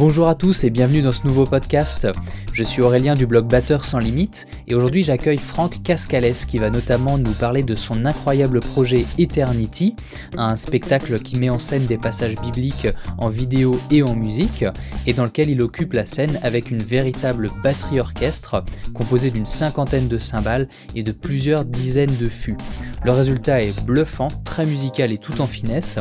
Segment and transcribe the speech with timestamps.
[0.00, 2.08] Bonjour à tous et bienvenue dans ce nouveau podcast.
[2.54, 6.70] Je suis Aurélien du blog Batteur sans limite et aujourd'hui j'accueille Franck Cascales qui va
[6.70, 9.94] notamment nous parler de son incroyable projet Eternity,
[10.38, 12.88] un spectacle qui met en scène des passages bibliques
[13.18, 14.64] en vidéo et en musique
[15.06, 18.64] et dans lequel il occupe la scène avec une véritable batterie orchestre
[18.94, 22.56] composée d'une cinquantaine de cymbales et de plusieurs dizaines de fûts.
[23.04, 25.98] Le résultat est bluffant, très musical et tout en finesse.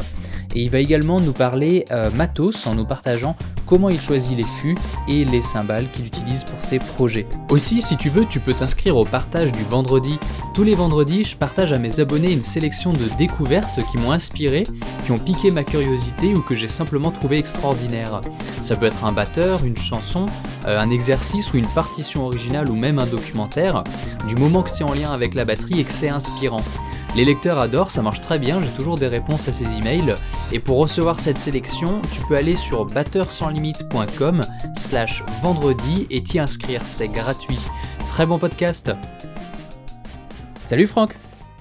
[0.55, 3.36] Et il va également nous parler euh, matos en nous partageant
[3.70, 4.76] comment il choisit les fûts
[5.08, 7.27] et les cymbales qu'il utilise pour ses projets.
[7.50, 10.18] Aussi, si tu veux, tu peux t'inscrire au partage du vendredi.
[10.55, 14.63] Tous les vendredis, je partage à mes abonnés une sélection de découvertes qui m'ont inspiré,
[15.05, 18.22] qui ont piqué ma curiosité ou que j'ai simplement trouvé extraordinaire.
[18.63, 20.26] Ça peut être un batteur, une chanson,
[20.66, 23.84] euh, un exercice ou une partition originale ou même un documentaire,
[24.27, 26.63] du moment que c'est en lien avec la batterie et que c'est inspirant.
[27.16, 30.13] Les lecteurs adorent, ça marche très bien, j'ai toujours des réponses à ces emails.
[30.52, 34.41] Et pour recevoir cette sélection, tu peux aller sur batteursanslimite.com
[34.76, 37.60] slash vendredi et t'y inscrire, c'est gratuit.
[38.07, 38.91] Très bon podcast
[40.65, 41.15] Salut Franck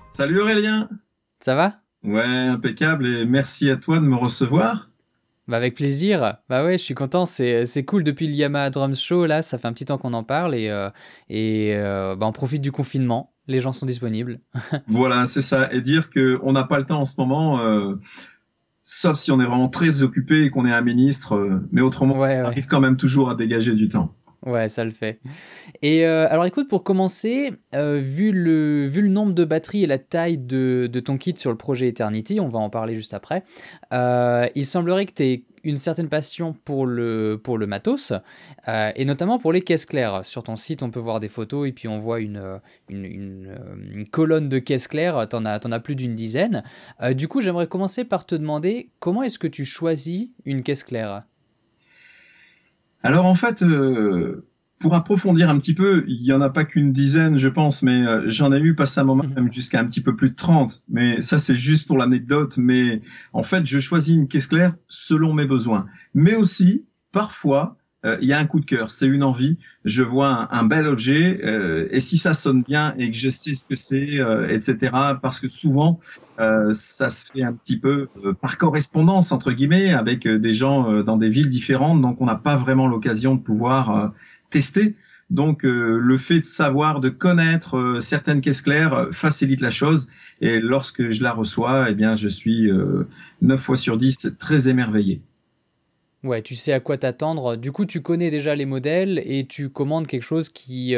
[0.06, 0.91] Salut Aurélien
[1.41, 1.76] Ça va?
[2.04, 4.91] Ouais, impeccable et merci à toi de me recevoir.
[5.48, 6.36] Bah avec plaisir.
[6.50, 7.24] Bah ouais, je suis content.
[7.24, 9.24] C'est, cool depuis le Yamaha Drums Show.
[9.24, 10.91] Là, ça fait un petit temps qu'on en parle et, euh,
[11.30, 14.41] et euh, bah on profite du confinement les gens sont disponibles.
[14.86, 15.72] voilà, c'est ça.
[15.72, 17.94] Et dire qu'on n'a pas le temps en ce moment, euh,
[18.82, 22.14] sauf si on est vraiment très occupé et qu'on est un ministre, euh, mais autrement,
[22.14, 24.14] on arrive quand même toujours à dégager du temps.
[24.46, 25.19] Ouais, ça le fait.
[25.82, 29.98] Et euh, alors écoute, pour commencer, vu, le, vu le nombre de batteries et la
[29.98, 33.42] taille de, de, ton kit sur le projet Eternity, on va en parler juste après,
[33.91, 38.12] il semblerait que tu aies une certaine passion pour le, matos,
[38.69, 40.25] euh, et notamment pour les caisses claires.
[40.25, 44.05] Sur ton site, on peut voir des photos, et puis on voit une, une, euh,
[44.10, 46.62] colonne de caisses claires, tu en, as plus d'une dizaine.
[47.02, 50.84] Euh, du coup, j'aimerais commencer par te demander, comment est-ce que tu choisis une caisse
[50.84, 51.25] claire?
[53.03, 53.62] Alors en fait,
[54.78, 58.06] pour approfondir un petit peu, il y en a pas qu'une dizaine, je pense, mais
[58.06, 59.34] euh, j'en ai eu passé un moment mhm.
[59.34, 60.82] même jusqu'à un petit peu plus de 30.
[60.88, 62.56] Mais ça, c'est juste pour l'anecdote.
[62.58, 63.00] Mais
[63.32, 65.86] en fait, je choisis une caisse claire selon mes besoins.
[66.14, 67.76] Mais aussi, parfois,
[68.06, 69.58] euh, il y a un coup de cœur, c'est une envie.
[69.84, 73.54] Je vois un, bel objet euh, et si ça sonne bien et que je sais
[73.54, 74.92] ce que c'est, etc.
[75.20, 75.98] Parce que souvent,
[76.38, 78.06] ça se fait un petit peu
[78.41, 82.54] par correspondance entre guillemets avec des gens dans des villes différentes, donc on n'a pas
[82.54, 84.12] vraiment l'occasion de pouvoir
[84.50, 84.94] tester.
[85.31, 89.70] Donc euh, le fait de savoir, de connaître euh, certaines caisses claires euh, facilite la
[89.70, 90.09] chose.
[90.41, 92.70] Et lorsque je la reçois, eh bien je suis
[93.42, 95.20] 9 fois sur 10 très émerveillé.
[96.25, 97.56] Ouais, tu sais à quoi t'attendre.
[97.56, 100.94] Du coup, tu connais déjà les modèles et tu commandes quelque chose qui...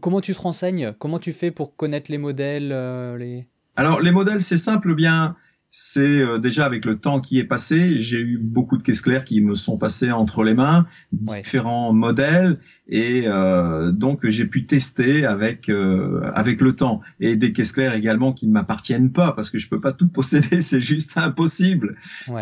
[0.00, 0.92] comment tu te renseignes?
[0.98, 2.70] Comment tu fais pour connaître les modèles
[3.16, 3.46] les...
[3.76, 5.36] Alors les modèles, c'est simple, bien
[5.70, 9.26] c'est euh, déjà avec le temps qui est passé, j'ai eu beaucoup de caisses claires
[9.26, 12.58] qui me sont passées entre les mains, différents modèles,
[12.88, 17.02] et euh, donc j'ai pu tester avec euh, avec le temps.
[17.20, 20.08] Et des caisses claires également qui ne m'appartiennent pas parce que je peux pas tout
[20.08, 21.96] posséder, c'est juste impossible.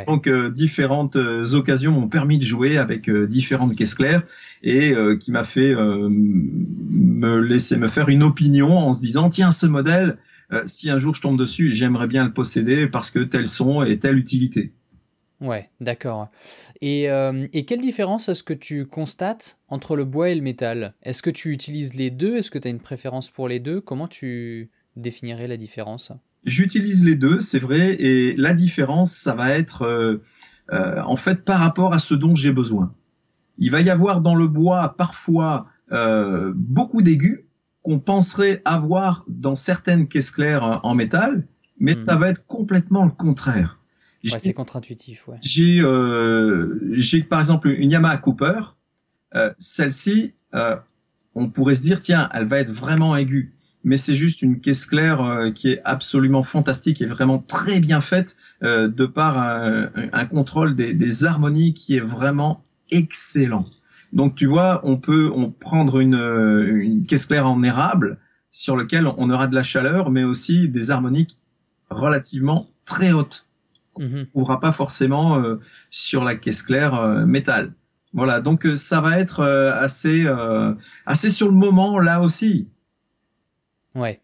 [0.06, 4.22] Donc différentes occasions m'ont permis de jouer avec différentes caisses claires
[4.62, 9.66] et qui m'a fait me laisser me faire une opinion en se disant tiens ce
[9.66, 10.16] modèle
[10.52, 13.82] euh, si un jour je tombe dessus, j'aimerais bien le posséder parce que tel son
[13.82, 14.72] et telle utilité.
[15.40, 16.28] Ouais, d'accord.
[16.80, 20.94] Et, euh, et, quelle différence est-ce que tu constates entre le bois et le métal?
[21.02, 22.36] Est-ce que tu utilises les deux?
[22.36, 23.80] Est-ce que tu as une préférence pour les deux?
[23.80, 26.12] Comment tu définirais la différence?
[26.44, 31.58] J'utilise les deux, c'est vrai, et la différence, ça va être euh, en fait par
[31.58, 32.94] rapport à ce dont j'ai besoin.
[33.58, 35.66] Il va y avoir dans le bois parfois
[36.54, 37.46] beaucoup d'aigus,
[37.86, 41.47] qu'on penserait avoir dans certaines caisses claires euh, en métal,
[41.78, 41.98] mais mhm.
[41.98, 43.78] ça va être complètement le contraire.
[44.24, 45.28] Ouais, c'est contre-intuitif.
[45.28, 45.36] Ouais.
[45.41, 48.58] J'ai, euh, j'ai par exemple une Yamaha Cooper.
[49.36, 50.74] Euh, celle-ci, euh,
[51.36, 53.54] on pourrait se dire tiens, elle va être vraiment aiguë,
[53.84, 58.36] mais c'est juste une caisse claire qui est absolument fantastique et vraiment très bien faite
[58.62, 63.66] de par un, un contrôle des, des, harmonies qui est vraiment excellent.
[64.12, 68.18] Donc tu vois, on peut on prendre une, une caisse claire en érable
[68.50, 71.38] sur lequel on aura de la chaleur, mais aussi des harmoniques
[71.91, 73.47] relativement très hautes.
[73.97, 75.56] On ne trouvera pas forcément euh,
[75.91, 77.72] sur la caisse claire euh, métal.
[78.12, 80.26] Voilà, donc euh, ça va être assez
[81.04, 82.68] assez sur le moment là aussi.
[83.94, 84.20] Ouais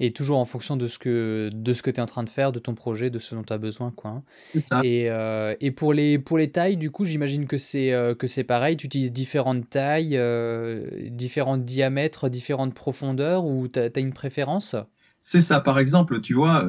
[0.00, 2.30] et toujours en fonction de ce que, de ce que tu es en train de
[2.30, 3.92] faire, de ton projet, de ce dont tu as besoin.
[3.94, 4.22] Quoi, hein.
[4.58, 4.80] Ça.
[4.82, 8.26] Et, euh, et, pour, les, pour les tailles, du coup, j'imagine que c'est euh, que
[8.26, 8.78] c'est pareil.
[8.78, 14.74] Tu utilises différentes tailles, euh, différents diamètres, différentes profondeurs, ou tu as, une préférence?
[15.20, 15.60] C'est ça.
[15.60, 16.66] Par exemple, tu vois,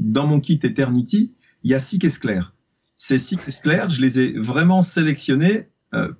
[0.00, 2.54] dans mon kit Eternity, il y a six caisses claires.
[2.96, 5.68] ces six caisses claires, je les ai vraiment sélectionnées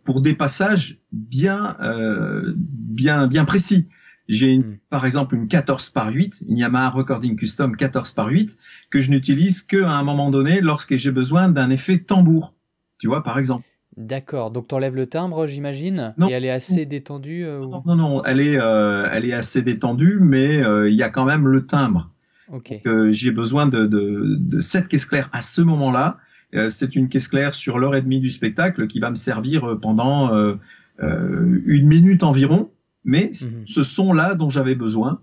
[0.04, 3.88] pour des passages bien, euh, bien, bien précis.
[4.28, 4.78] J'ai hmm.
[4.88, 8.58] par exemple une 14 par 8, une Yamaha Recording Custom 14 par 8,
[8.90, 12.54] que je n'utilise qu'à un moment donné lorsque j'ai besoin d'un effet tambour.
[12.98, 13.64] Tu vois, par exemple.
[13.96, 18.24] D'accord, donc tu enlèves le timbre, j'imagine, et elle est assez détendue euh, non, non,
[18.24, 22.10] elle est, elle est assez détendue, mais il y a quand même le timbre.
[22.50, 22.82] Okay.
[23.10, 26.18] j'ai besoin de, de, de cette caisse claire à ce moment-là.
[26.54, 29.64] Euh, c'est une caisse claire sur l'heure et demie du spectacle qui va me servir
[29.64, 30.56] euh, pendant euh,
[31.00, 32.70] une minute environ.
[33.04, 33.66] Mais mhm.
[33.66, 35.20] ce sont là dont j'avais besoin.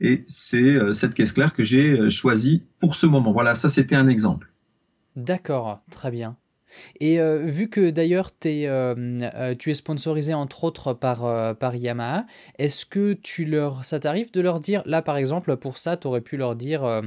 [0.00, 3.32] Et c'est cette caisse claire que j'ai choisie pour ce moment.
[3.32, 4.52] Voilà, ça c'était un exemple.
[5.16, 6.36] D'accord, très bien.
[7.00, 8.94] Et euh, vu que d'ailleurs euh,
[9.34, 12.26] euh, tu es sponsorisé entre autres par, par Yamaha,
[12.58, 16.06] est-ce que tu leur, ça t'arrive de leur dire, là par exemple pour ça, tu
[16.06, 17.02] aurais pu leur dire,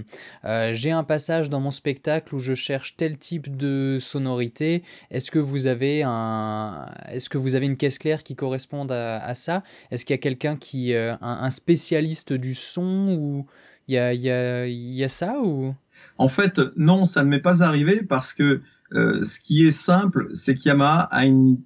[0.71, 5.39] j'ai un passage dans mon spectacle où je cherche tel type de sonorité, est-ce que
[5.39, 9.63] vous avez un, est-ce que vous avez une caisse claire qui corresponde à, ça?
[9.91, 13.45] Est-ce qu'il y a quelqu'un qui, un, un, spécialiste du son ou
[13.87, 15.73] il y a, y, a, y a ça ou?
[16.17, 18.61] En fait, non, ça ne m'est pas arrivé parce que
[18.93, 21.59] euh, ce qui est simple, c'est qu'Yamaha a une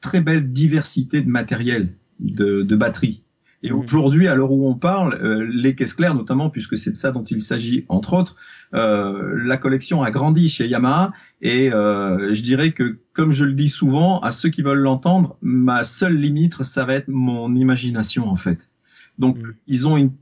[0.00, 3.22] très belle diversité de matériel, de, de batterie.
[3.62, 3.78] Et mmh.
[3.78, 7.12] aujourd'hui, à l'heure où on parle, euh, les caisses claires, notamment, puisque c'est de ça
[7.12, 8.36] dont il s'agit, entre autres,
[8.74, 11.12] euh, la collection a grandi chez Yamaha.
[11.40, 15.36] Et euh, je dirais que, comme je le dis souvent, à ceux qui veulent l'entendre,
[15.42, 18.70] ma seule limite, ça va être mon imagination, en fait.
[19.18, 19.52] Donc, mmh.
[19.68, 20.12] ils ont une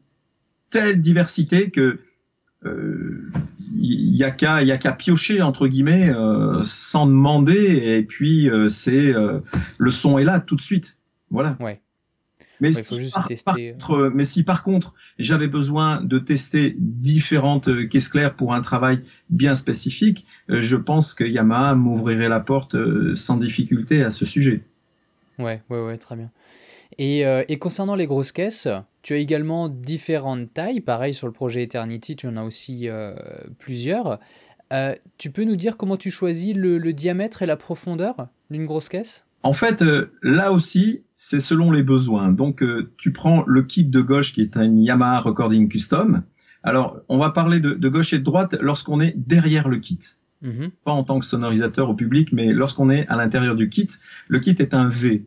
[0.68, 1.98] telle diversité que
[3.74, 8.48] il y a qu'à y a qu'à piocher entre guillemets euh, sans demander et puis
[8.48, 9.12] euh, c'est
[9.78, 10.98] le son est là tout de suite
[11.30, 11.80] voilà ouais.
[12.62, 18.34] Mais, si par, contre, mais si par contre j'avais besoin de tester différentes caisses claires
[18.34, 19.00] pour un travail
[19.30, 22.76] bien spécifique, je pense que Yamaha m'ouvrirait la porte
[23.14, 24.62] sans difficulté à ce sujet.
[25.38, 26.30] Ouais, ouais, ouais, très bien.
[26.98, 28.68] Et, et concernant les grosses caisses,
[29.02, 30.80] tu as également différentes tailles.
[30.80, 33.14] Pareil, sur le projet Eternity, tu en as aussi euh,
[33.58, 34.18] plusieurs.
[34.72, 38.88] Euh, tu peux nous dire comment tu choisis le, diamètre et la profondeur d'une grosse
[38.88, 39.26] caisse?
[39.42, 42.30] En fait, euh, là aussi, c'est selon les besoins.
[42.30, 42.62] Donc,
[42.98, 46.22] tu prends le kit de gauche qui est un Yamaha Recording Custom.
[46.62, 49.98] Alors, on va parler de, gauche et de droite lorsqu'on est derrière le kit.
[50.44, 50.70] Mm-hmm.
[50.84, 53.88] Pas en tant que sonorisateur au public, mais lorsqu'on est à l'intérieur du kit.
[54.28, 55.24] Le kit est un V.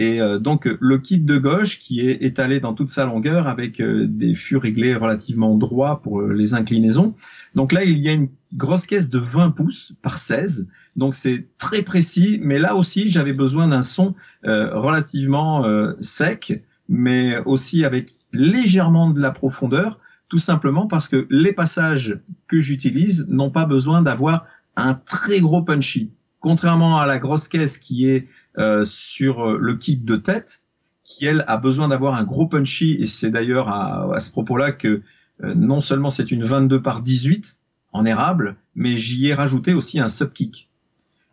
[0.00, 3.80] Et euh, donc le kit de gauche qui est étalé dans toute sa longueur avec
[3.80, 7.16] euh, des fûts réglés relativement droits pour euh, les inclinaisons.
[7.56, 10.68] Donc là, il y a une grosse caisse de 20 pouces par 16.
[10.94, 14.14] Donc c'est très précis, mais là aussi, j'avais besoin d'un son
[14.44, 15.64] relativement
[16.00, 19.98] sec, mais aussi avec légèrement de la profondeur,
[20.28, 24.46] tout simplement parce que les passages que j'utilise n'ont pas besoin d'avoir
[24.76, 26.10] un très gros punchy.
[26.40, 30.64] Contrairement à la grosse caisse qui est euh, sur euh, le kit de tête,
[31.04, 35.02] qui elle a besoin d'avoir un gros punchy, et c'est d'ailleurs à, ce propos-là que
[35.42, 37.58] euh, non seulement c'est une 22 par 18
[37.92, 40.70] en érable, mais j'y ai rajouté aussi un subkick.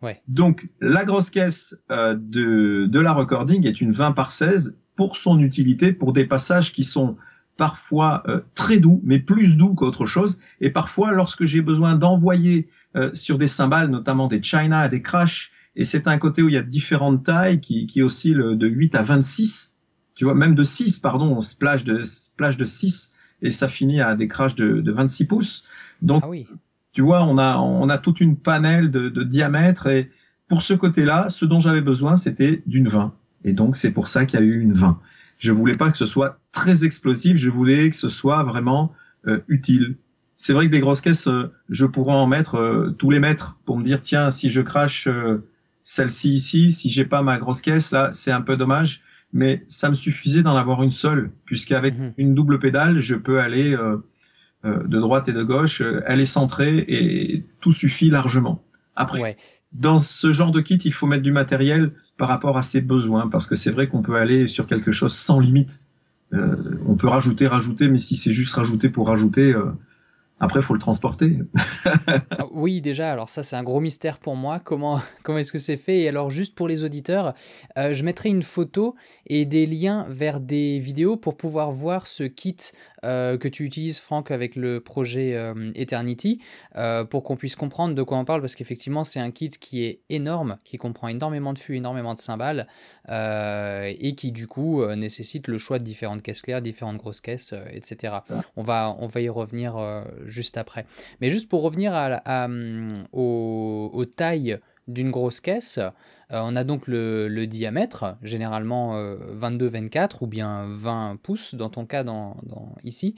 [0.02, 0.22] Ouais.
[0.28, 5.38] Donc la grosse caisse de, de la recording est une 20 par 16 pour son
[5.40, 7.16] utilité, pour des passages qui sont
[7.56, 8.22] parfois
[8.54, 10.38] très doux, mais plus doux qu'autre chose.
[10.60, 12.68] Et parfois, lorsque j'ai besoin d'envoyer
[13.14, 16.58] sur des cymbales, notamment des China, des Crash, et c'est un côté où il y
[16.58, 19.74] a différentes tailles qui, qui oscillent de 8 à 26.
[20.14, 24.00] Tu vois, même de 6, pardon, on splash de, splash de 6 et ça finit
[24.00, 25.64] à des crashs de, de 26 pouces.
[26.00, 26.46] Donc, ah oui.
[26.92, 30.10] tu vois, on a, on a toute une panel de, de diamètre et
[30.48, 33.14] pour ce côté-là, ce dont j'avais besoin, c'était d'une 20.
[33.44, 34.98] Et donc, c'est pour ça qu'il y a eu une 20.
[35.38, 38.92] Je voulais pas que ce soit très explosif, je voulais que ce soit vraiment
[39.26, 39.96] euh, utile.
[40.36, 43.58] C'est vrai que des grosses caisses, euh, je pourrais en mettre euh, tous les mètres
[43.64, 45.08] pour me dire, tiens, si je crache
[45.82, 49.02] celle-ci ici, si j'ai pas ma grosse caisse, là, c'est un peu dommage,
[49.32, 52.12] mais ça me suffisait d'en avoir une seule, puisqu'avec mhm.
[52.16, 53.98] une double pédale, je peux aller euh,
[54.64, 58.64] euh, de droite et de gauche, euh, elle est centrée et tout suffit largement.
[58.96, 59.36] Après,
[59.78, 63.28] dans ce genre de kit, il faut mettre du matériel par rapport à ses besoins,
[63.28, 65.82] parce que c'est vrai qu'on peut aller sur quelque chose sans limite.
[66.32, 69.54] on peut rajouter, rajouter, mais si c'est juste rajouter pour rajouter,
[70.38, 71.38] après, il faut le transporter.
[72.38, 74.60] Ah oui, déjà, alors ça, c'est un gros mystère pour moi.
[74.60, 76.00] Comment, comment est-ce que c'est fait?
[76.00, 77.34] Et alors, juste pour les auditeurs,
[77.78, 78.94] euh, je mettrai une photo
[79.26, 82.56] et des liens vers des vidéos pour pouvoir voir ce kit
[83.06, 86.40] euh, que tu utilises, Franck, avec le projet euh, Eternity,
[86.74, 89.84] euh, pour qu'on puisse comprendre de quoi on parle, parce qu'effectivement, c'est un kit qui
[89.84, 92.66] est énorme, qui comprend énormément de fûts, énormément de cymbales,
[93.08, 98.14] et qui, du coup, nécessite le choix de différentes caisses claires, différentes grosses caisses, etc.
[98.56, 99.76] On va, on va y revenir
[100.24, 100.86] juste après.
[101.20, 102.48] Mais juste pour revenir à,
[103.12, 104.58] aux tailles
[104.88, 105.78] d'une grosse caisse,
[106.32, 111.86] euh, on a donc le, diamètre, généralement 22-24 euh, ou bien 20 pouces dans ton
[111.86, 112.36] cas dans,
[112.84, 113.14] ici,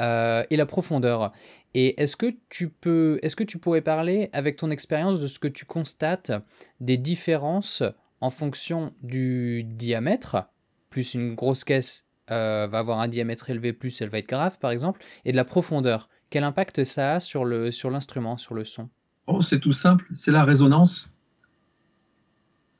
[0.00, 1.32] euh, et la profondeur.
[1.74, 5.38] Et est-ce que tu peux, est-ce que tu pourrais parler avec ton expérience de ce
[5.38, 6.32] que tu constates
[6.80, 7.82] des différences
[8.20, 10.48] en fonction du diamètre,
[10.90, 14.70] plus une grosse caisse va avoir un diamètre élevé, plus elle va être grave par
[14.70, 16.10] exemple, et de la profondeur.
[16.28, 18.90] Quel impact ça a sur le sur l'instrument, sur le son?
[19.28, 21.12] Oh, c'est tout simple, c'est la résonance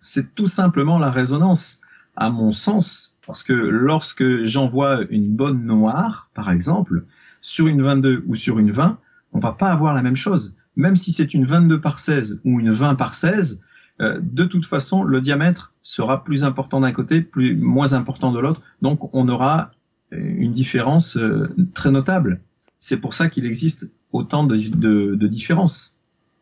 [0.01, 1.81] c'est tout simplement la résonance,
[2.17, 7.05] à mon sens, parce que lorsque j'envoie une bonne noire, par exemple,
[7.41, 8.99] sur une 22 ou sur une 20,
[9.33, 10.57] on va pas avoir la même chose.
[10.77, 13.61] Même si c'est une 22 par 16 ou une 20 par 16,
[14.01, 18.39] euh, de toute façon, le diamètre sera plus important d'un côté, plus moins important de
[18.39, 18.63] l'autre.
[18.81, 19.73] Donc, on aura
[20.11, 22.41] une différence euh, très notable.
[22.81, 24.57] C'est pour ça qu'il existe autant de,
[25.27, 25.98] différences.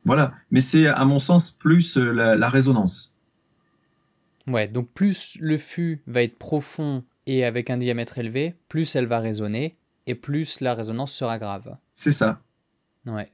[0.06, 0.32] Voilà.
[0.50, 3.12] Mais c'est, à mon sens, plus euh, la résonance.
[4.46, 9.06] Ouais, donc plus le fût va être profond et avec un diamètre élevé, plus elle
[9.06, 11.76] va résonner et plus la résonance sera grave.
[11.92, 12.40] C'est ça.
[13.06, 13.30] Ouais.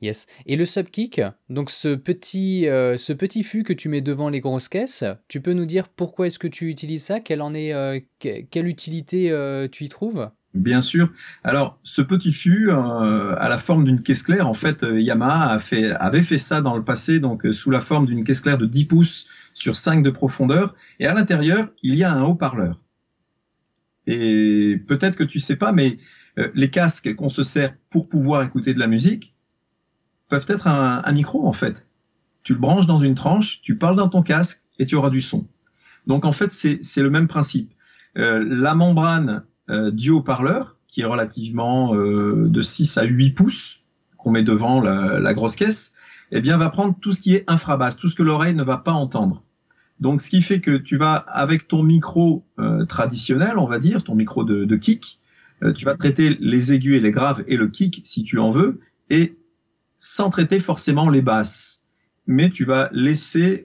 [0.00, 0.26] Yes.
[0.46, 1.20] Et le subkick,
[1.50, 5.40] donc ce petit, euh, ce petit fût que tu mets devant les grosses caisses, tu
[5.40, 7.20] peux nous dire pourquoi est-ce que tu utilises ça?
[7.20, 10.30] Quelle en est, euh, quelle utilité euh, tu y trouves?
[10.58, 11.12] Bien sûr.
[11.44, 15.52] Alors, ce petit fût euh, à la forme d'une caisse claire, en fait, euh, Yamaha
[15.52, 18.40] a fait, avait fait ça dans le passé, donc euh, sous la forme d'une caisse
[18.40, 20.74] claire de 10 pouces sur 5 de profondeur.
[20.98, 22.76] Et à l'intérieur, il y a un haut-parleur.
[24.08, 25.96] Et peut-être que tu sais pas, mais
[26.54, 29.34] les casques qu'on se sert pour pouvoir écouter de la musique
[30.28, 31.88] peuvent être un, micro, en fait.
[32.42, 35.20] Tu le branches dans une tranche, tu parles dans ton casque et tu auras du
[35.20, 35.46] son.
[36.06, 37.74] Donc, en fait, c'est le même principe.
[38.14, 43.82] la membrane euh, du haut-parleur, qui est relativement euh, de 6 à 8 pouces,
[44.16, 45.94] qu'on met devant la, grosse caisse,
[46.32, 48.78] eh bien, va prendre tout ce qui est infrabasse, tout ce que l'oreille ne va
[48.78, 49.44] pas entendre.
[50.00, 54.02] Donc, ce qui fait que tu vas, avec ton micro euh, traditionnel, on va dire,
[54.02, 55.20] ton micro de, kick,
[55.74, 58.80] tu vas traiter les aigus et les graves et le kick, si tu en veux,
[59.10, 59.36] et
[59.98, 61.84] sans traiter forcément les basses.
[62.28, 63.64] Mais tu vas laisser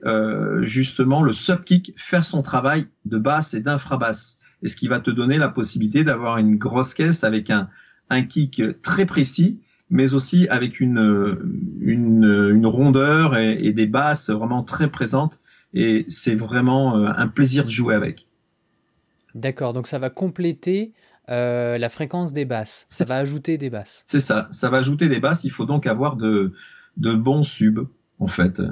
[0.62, 5.10] justement le sub-kick faire son travail de basse et d'infrabasse et ce qui va te
[5.10, 7.68] donner la possibilité d'avoir une grosse caisse avec un,
[8.10, 14.64] un kick très précis, mais aussi avec une, une, une rondeur et, des basses vraiment
[14.64, 15.38] très présentes?
[15.74, 18.26] Et c'est vraiment euh, un plaisir de jouer avec.
[19.34, 20.92] D'accord, donc ça va compléter
[21.28, 22.86] euh, la fréquence des basses.
[22.88, 24.02] Ça va ajouter des basses.
[24.06, 25.44] C'est ça, ça va ajouter des basses.
[25.44, 26.52] Il faut donc avoir de,
[26.96, 27.86] de bons subs,
[28.18, 28.62] en fait.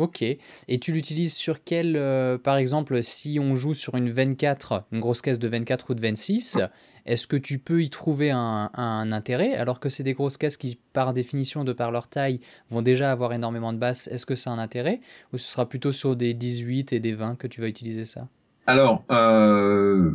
[0.00, 0.22] Ok.
[0.22, 5.00] Et tu l'utilises sur quel, euh, par exemple, si on joue sur une 24, une
[5.00, 6.56] grosse caisse de 24 ou de 26,
[7.04, 8.70] est-ce que tu peux y trouver un,
[9.12, 12.40] intérêt alors que c'est des grosses caisses qui, par définition, de par leur taille,
[12.70, 15.02] vont déjà avoir énormément de basses Est-ce que c'est un intérêt
[15.34, 18.26] Ou ce sera plutôt sur des 18 et des 20 que tu vas utiliser ça?
[18.66, 20.12] Alors, euh,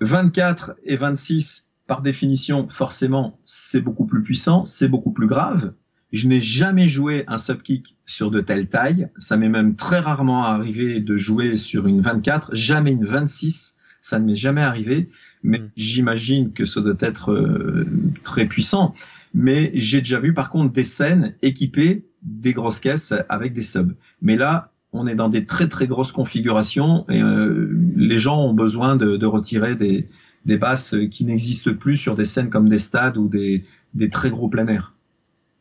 [0.00, 5.72] 24 et 26, par définition, forcément, c'est beaucoup plus puissant, c'est beaucoup plus grave.
[6.16, 9.10] Je n'ai jamais joué un subkick sur de telle taille.
[9.18, 13.76] Ça m'est même très rarement arrivé de jouer sur une 24, jamais une 26.
[14.00, 15.10] Ça ne m'est jamais arrivé,
[15.42, 15.70] mais hmm.
[15.76, 17.86] j'imagine que ça doit être euh,
[18.24, 18.94] très puissant.
[19.34, 23.94] Mais j'ai déjà vu par contre des scènes équipées des grosses caisses avec des subs.
[24.22, 28.54] Mais là, on est dans des très très grosses configurations et euh, les gens ont
[28.54, 30.08] besoin de, retirer des,
[30.46, 34.30] des basses qui n'existent plus sur des scènes comme des stades ou des, des très
[34.30, 34.95] gros plein air.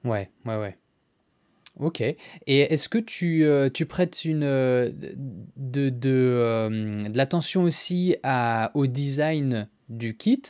[0.06, 0.78] Ouais, ouais, ouais.
[1.80, 2.02] Ok.
[2.02, 2.16] Et
[2.48, 4.92] est-ce que tu, euh, tu prêtes une, euh,
[5.58, 8.16] de, de, euh, de l'attention aussi
[8.74, 10.42] au design du kit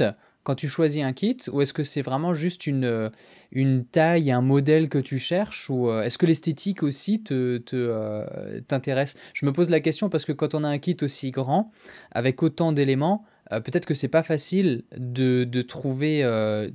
[0.43, 3.09] quand tu choisis un kit ou est-ce que c'est vraiment juste une,
[3.51, 9.17] une taille, un modèle que tu cherches ou est-ce que l'esthétique aussi te, te, t'intéresse?
[9.33, 11.71] Je me pose la question parce que quand on a un kit aussi grand,
[12.11, 16.23] avec autant d'éléments, peut-être que c'est pas facile de, de trouver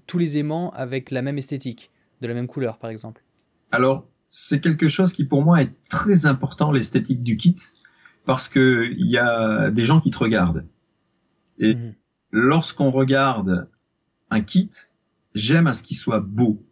[0.08, 3.22] tous les aimants avec la même esthétique de la même couleur, par exemple
[3.72, 7.56] Alors, c'est quelque chose qui pour moi est très important, l'esthétique du kit,
[8.24, 10.64] parce que il y a des gens qui te regardent.
[11.58, 11.94] Et mhm.
[12.30, 13.68] lorsqu'on regarde
[14.30, 14.70] un kit,
[15.34, 16.62] j'aime à ce qu'il soit beau,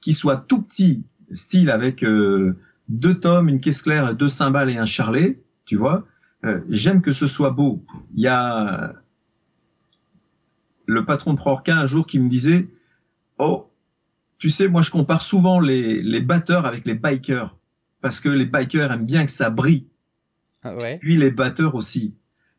[0.00, 2.56] qu'il soit tout petit, style avec euh,
[2.88, 6.06] deux tomes, une caisse claire, deux cymbales et un charlet, tu vois.
[6.44, 7.84] Euh, j'aime que ce soit beau.
[8.14, 8.94] Il y a
[10.86, 12.68] le patron de Proorca un jour qui me disait,
[13.38, 13.69] oh,
[14.40, 17.56] tu sais, moi je compare souvent les, les batteurs avec les bikers
[18.00, 19.86] parce que les bikers aiment bien que ça brille.
[20.64, 20.98] Ah ouais.
[20.98, 22.14] Puis les batteurs aussi.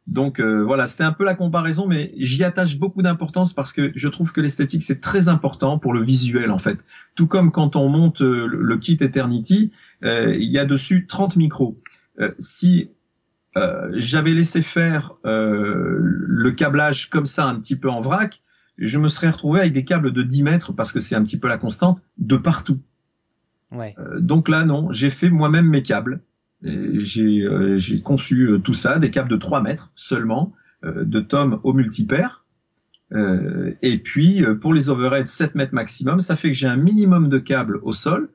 [0.08, 3.92] Donc euh, voilà, c'était un peu la comparaison, mais j'y attache beaucoup d'importance parce que
[3.96, 6.78] je trouve que l'esthétique c'est très important pour le visuel en fait.
[7.16, 9.72] Tout comme quand on monte euh, le kit Eternity,
[10.04, 11.80] euh, il y a dessus 30 micros.
[12.38, 12.92] si
[13.94, 18.42] j'avais laissé faire le câblage comme ça un petit peu en vrac,
[18.78, 21.38] je me serais retrouvé avec des câbles de 10 mètres parce que c'est un petit
[21.38, 22.80] peu la constante de partout.
[23.72, 23.96] Ouais.
[24.20, 26.22] donc là non, j'ai fait moi-même mes câbles.
[26.66, 31.60] Euh, j'ai conçu euh, tout ça, des câbles de 3 mètres seulement, euh, de tomes
[31.64, 32.46] au multipaire.
[33.14, 37.40] et puis pour les overheads 7 mètres maximum, ça fait que j'ai un minimum de
[37.40, 38.30] câbles au sol,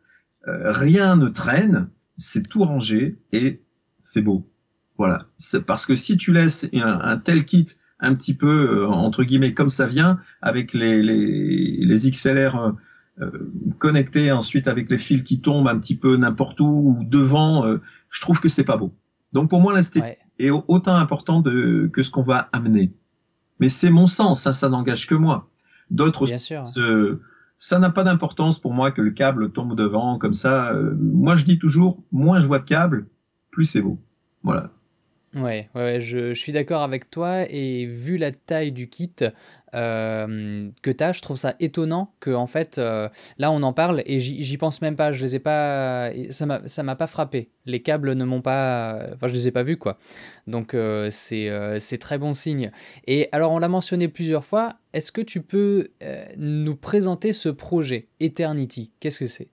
[0.47, 1.88] rien ne traîne,
[2.19, 3.62] c'est tout rangé et
[4.02, 4.47] c'est beau.
[4.99, 5.26] Voilà.
[5.38, 7.66] C'est parce que si tu laisses un, tel kit
[8.00, 12.75] un petit peu entre guillemets comme ça vient, avec les, les, les XLR
[13.19, 13.31] euh,
[13.79, 17.81] connecté ensuite avec les fils qui tombent un petit peu n'importe où ou devant, euh,
[18.11, 18.95] je trouve que c'est pas beau.
[19.33, 22.93] Donc pour moi l'esthétique est autant important de, que ce qu'on va amener.
[23.59, 25.49] Mais c'est mon sens, ça, ça n'engage que moi.
[25.91, 26.26] D'autres,
[27.57, 30.73] ça n'a pas d'importance pour moi que le câble tombe devant comme ça.
[30.75, 33.07] Euh, moi je dis toujours, moins je vois de câbles,
[33.50, 33.99] plus c'est beau.
[34.43, 34.73] Voilà.
[35.37, 39.12] Ouais, ouais, je, suis d'accord avec toi et vu la taille du kit,
[39.75, 41.12] euh, que tu as.
[41.12, 44.81] Je trouve ça étonnant que, en fait, euh, là, on en parle et j'y pense
[44.81, 45.12] même pas.
[45.12, 46.11] Je les ai pas.
[46.31, 46.47] Ça
[46.83, 47.50] m'a pas frappé.
[47.66, 49.09] Les câbles ne m'ont pas.
[49.14, 49.99] Enfin, je les ai pas vus, quoi.
[50.47, 52.71] Donc, euh, c'est très bon signe.
[53.07, 54.71] Et alors, on l'a mentionné plusieurs fois.
[54.95, 55.88] Est-ce que tu peux
[56.38, 58.93] nous présenter ce projet, Eternity?
[59.00, 59.50] Qu'est-ce que c'est?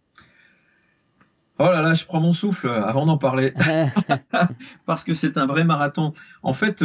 [1.65, 3.53] Oh là là, je prends mon souffle avant d'en parler.
[4.85, 6.11] Parce que c'est un vrai marathon.
[6.41, 6.83] En fait,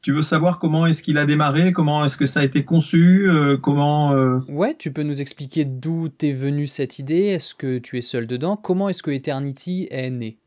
[0.00, 3.28] tu veux savoir comment est-ce qu'il a démarré, comment est-ce que ça a été conçu,
[3.28, 7.78] euh, comment euh, Ouais, tu peux nous expliquer d'où t'es venue cette idée, est-ce que
[7.78, 10.38] tu es seul dedans, comment est-ce que Eternity est né?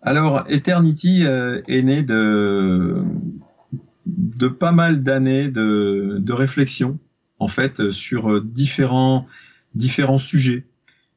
[0.00, 3.02] Alors, Eternity euh, est né de
[4.06, 6.98] de pas mal d'années de, de réflexion
[7.40, 9.26] en fait sur différents
[9.74, 10.64] différents sujets.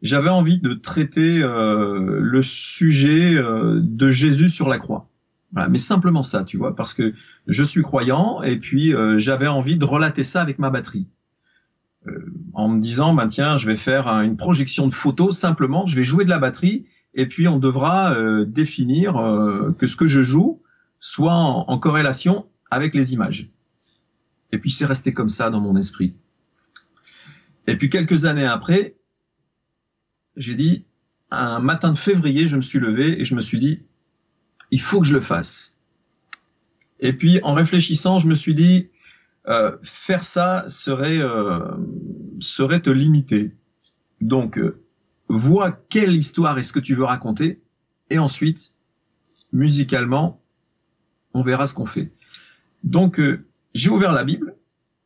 [0.01, 5.09] J'avais envie de traiter le sujet de Jésus sur la croix
[5.51, 7.13] voilà, mais simplement ça, tu vois, parce que
[7.47, 11.07] je suis croyant et puis euh, j'avais envie de relater ça avec ma batterie.
[12.07, 15.95] Euh, en me disant, ben tiens, je vais faire une projection de photos, simplement, je
[15.95, 19.13] vais jouer de la batterie et puis on devra euh, définir
[19.77, 20.61] que ce que je joue
[20.99, 23.49] soit en, corrélation avec les images.
[24.51, 26.13] Et puis c'est resté comme ça dans mon esprit.
[27.67, 28.95] Et puis quelques années après,
[30.37, 30.85] j'ai dit,
[31.31, 33.81] un matin de février, je me suis levé et je me suis dit,
[34.71, 35.77] il faut que je le fasse.
[36.99, 38.89] Et puis en réfléchissant, je me suis dit,
[39.47, 41.59] euh, faire ça serait, euh,
[42.39, 43.55] serait te limiter.
[44.21, 44.83] Donc, euh,
[45.27, 47.61] vois quelle histoire est-ce que tu veux raconter,
[48.09, 48.73] et ensuite,
[49.53, 50.41] musicalement,
[51.33, 52.11] on verra ce qu'on fait.
[52.83, 53.21] Donc,
[53.75, 54.55] j'ai ouvert la Bible,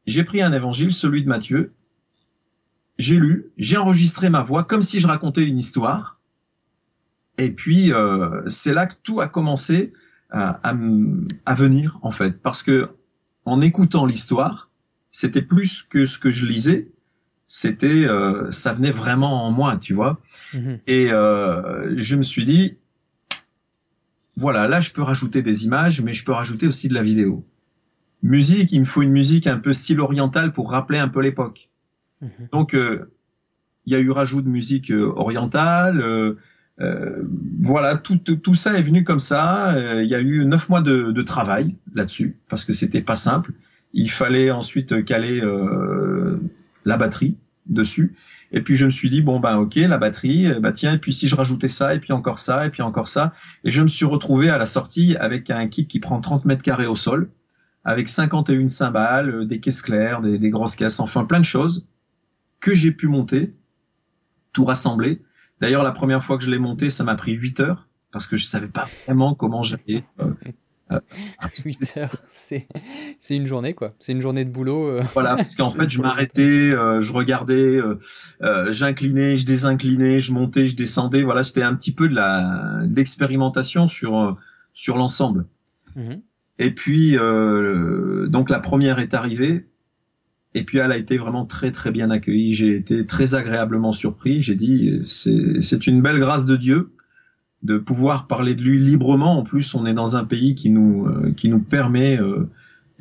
[0.08, 1.74] j'ai pris un évangile, celui de Matthieu,
[3.04, 6.20] j'ai lu, j'ai enregistré ma voix comme si je racontais une histoire,
[7.38, 9.94] et puis, euh, c'est là que tout a commencé
[10.30, 12.42] à, à, venir, en fait.
[12.42, 12.90] Parce que
[13.46, 14.70] en écoutant l'histoire,
[15.12, 16.90] c'était plus que ce que je lisais.
[17.48, 20.22] C'était, euh, ça venait vraiment en moi, tu vois.
[20.54, 20.80] Mhm.
[20.88, 22.78] Et euh, je me suis dit,
[24.38, 27.46] voilà, là, je peux rajouter des images, mais je peux rajouter aussi de la vidéo.
[28.24, 31.70] Musique, il me faut une musique un peu style oriental pour rappeler un peu l'époque.
[32.24, 32.48] Mhm.
[32.52, 33.12] Donc, euh,
[33.86, 36.02] il y a eu rajout de musique euh, orientale,
[36.80, 37.24] euh,
[37.62, 39.76] voilà, tout, tout, ça est venu comme ça.
[40.02, 43.52] Il y a eu neuf mois de, de travail là-dessus parce que c'était pas simple.
[43.94, 45.40] Il fallait ensuite caler
[46.84, 48.16] la batterie dessus.
[48.52, 51.14] Et puis je me suis dit bon ben ok la batterie, bah tiens et puis
[51.14, 53.34] si je rajoutais ça et puis encore ça et puis encore ça
[53.64, 56.64] et je me suis retrouvé à la sortie avec un kit qui prend 30 mètres
[56.64, 57.30] carrés au sol,
[57.86, 61.86] avec 51 cymbales, des caisses claires, des, des grosses caisses, enfin plein de choses
[62.64, 63.54] que j'ai pu monter,
[64.54, 65.22] tout rassembler
[65.64, 68.36] D'ailleurs, la première fois que je l'ai monté, ça m'a pris 8 heures parce que
[68.36, 70.04] je savais pas vraiment comment j'allais.
[70.20, 70.34] Euh,
[71.64, 72.68] 8 euh, heures, c'est
[73.30, 73.96] une journée quoi.
[74.02, 74.90] C'est une journée de boulot.
[74.90, 75.04] Euh.
[75.14, 77.80] Voilà, parce qu'en fait, je m'arrêtais, euh, je regardais,
[78.72, 81.24] j'inclinais, je désinclinais, je montais, je descendais.
[81.24, 84.38] Voilà, c'était un petit peu de la l'expérimentation sur
[84.74, 85.46] sur l'ensemble.
[85.96, 86.22] Mhm.
[86.60, 87.16] Et puis,
[88.28, 89.70] donc la première est arrivée.
[90.56, 92.54] Et puis elle a été vraiment très très bien accueillie.
[92.54, 94.42] J'ai été très agréablement surpris.
[94.42, 96.92] J'ai dit c'est une belle grâce de Dieu
[97.64, 99.38] de pouvoir parler de lui librement.
[99.40, 102.50] En plus, on est dans un pays qui nous euh, qui nous permet euh,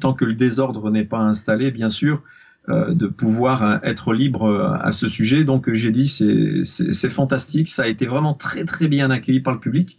[0.00, 2.22] tant que le désordre n'est pas installé, bien sûr,
[2.68, 5.44] euh, de pouvoir être libre à ce sujet.
[5.44, 9.60] Donc j'ai dit c'est fantastique, ça a été vraiment très très bien accueilli par le
[9.60, 9.98] public.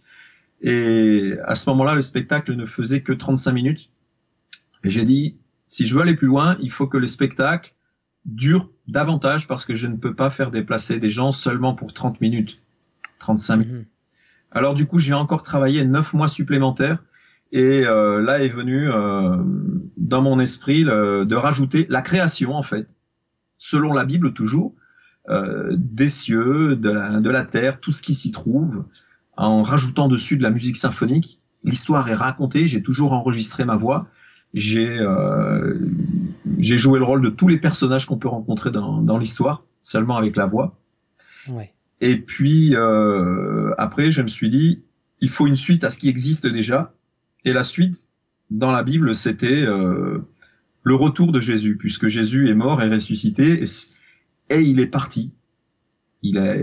[0.62, 3.90] Et à ce moment-là, le spectacle ne faisait que 35 minutes.
[4.82, 7.74] Et j'ai dit si je veux aller plus loin, il faut que le spectacle
[8.24, 12.20] dure davantage parce que je ne peux pas faire déplacer des gens seulement pour 30
[12.20, 12.60] minutes,
[13.18, 13.72] 35 minutes.
[13.72, 13.84] Mhm.
[14.52, 17.02] Alors du coup, j'ai encore travaillé 9 mois supplémentaires
[17.52, 19.36] et euh, là est venu euh,
[19.96, 22.88] dans mon esprit de rajouter la création en fait,
[23.58, 24.74] selon la Bible toujours,
[25.28, 28.84] euh, des cieux, de la, de la terre, tout ce qui s'y trouve,
[29.36, 31.40] en rajoutant dessus de la musique symphonique.
[31.64, 34.06] L'histoire est racontée, j'ai toujours enregistré ma voix
[34.54, 35.78] j'ai euh,
[36.60, 40.36] joué le rôle de tous les personnages qu'on peut rencontrer dans, dans l'histoire, seulement avec
[40.36, 40.78] la voix.
[41.48, 41.74] Ouais.
[42.00, 44.82] Et puis euh, après, je me suis dit,
[45.20, 46.94] il faut une suite à ce qui existe déjà.
[47.44, 48.08] Et la suite
[48.50, 50.18] dans la Bible, c'était euh,
[50.82, 53.66] le retour de Jésus, puisque Jésus est mort et ressuscité, et,
[54.50, 55.32] et il est parti.
[56.22, 56.54] Il a,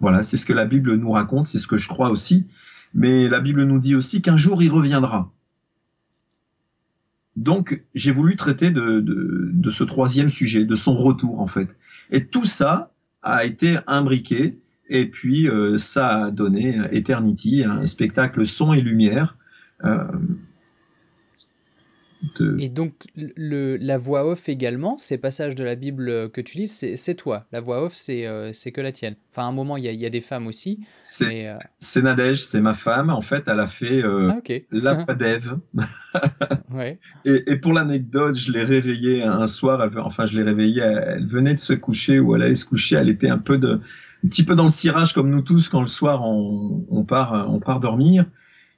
[0.00, 2.46] voilà, c'est ce que la Bible nous raconte, c'est ce que je crois aussi.
[2.94, 5.32] Mais la Bible nous dit aussi qu'un jour il reviendra.
[7.36, 11.76] Donc, j'ai voulu traiter de, de, ce troisième sujet, de son retour en fait.
[12.10, 18.46] Et tout ça a été imbriqué, et puis euh, ça a donné Eternity, un spectacle
[18.46, 19.36] son et lumière.
[19.84, 20.04] Euh,
[22.58, 26.68] et donc, le, la voix off également, ces passages de la Bible que tu lis,
[26.96, 27.46] c'est toi.
[27.52, 29.16] La voix off, c'est euh, c'est que la tienne.
[29.30, 30.80] Enfin, à un moment, il y a, y a, des femmes aussi.
[31.00, 31.58] C'est euh...
[32.02, 33.10] Nadège, c'est ma femme.
[33.10, 35.58] En fait, elle a fait euh, ah, la Padev.
[36.72, 36.98] ouais.
[37.24, 39.82] et, et, pour l'anecdote, je l'ai réveillée un soir.
[39.82, 40.82] Elle, enfin, je l'ai réveillée.
[40.82, 42.96] Elle, venait de se coucher ou elle allait se coucher.
[42.96, 43.80] Elle était un peu de,
[44.24, 47.46] un petit peu dans le cirage comme nous tous quand le soir on, on part,
[47.50, 48.24] on part dormir.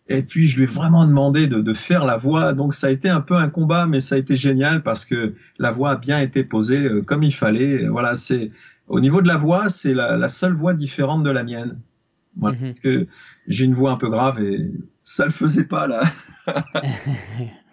[0.09, 2.55] Et puis je lui ai vraiment demandé de, de, faire la voix.
[2.55, 5.35] Donc ça a été un peu un combat, mais ça a été génial parce que
[5.59, 7.87] la voix a bien été posée euh, comme il fallait.
[7.87, 8.51] Voilà, c'est
[8.89, 11.79] au niveau de la voix, c'est la, la, seule voix différente de la mienne.
[12.37, 12.65] Voilà, mhm.
[12.65, 13.07] Parce que
[13.47, 14.71] j'ai une voix un peu grave et
[15.03, 16.03] ça le faisait pas là.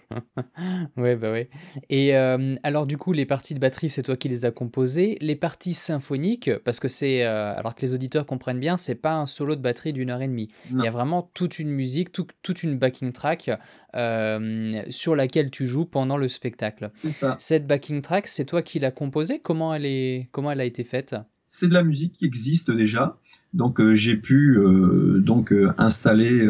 [0.98, 1.50] ouais, bah ouais.
[1.90, 5.18] Et euh, alors, du coup, les parties de batterie, c'est toi qui les as composées.
[5.22, 7.26] Les parties symphoniques, parce que c'est.
[7.26, 10.22] Euh, alors que les auditeurs comprennent bien, c'est pas un solo de batterie d'une heure
[10.22, 10.50] et demie.
[10.72, 13.52] Il y a vraiment toute une musique, toute une backing track
[13.96, 16.90] euh, sur laquelle tu joues pendant le spectacle.
[16.94, 17.36] C'est ça.
[17.40, 19.40] Cette backing track, c'est toi qui l'as composée?
[19.40, 20.30] Comment elle, est...
[20.32, 21.16] Comment elle a été faite?
[21.48, 23.18] C'est de la musique qui existe déjà.
[23.56, 26.46] Donc euh, j'ai pu euh, donc euh, installer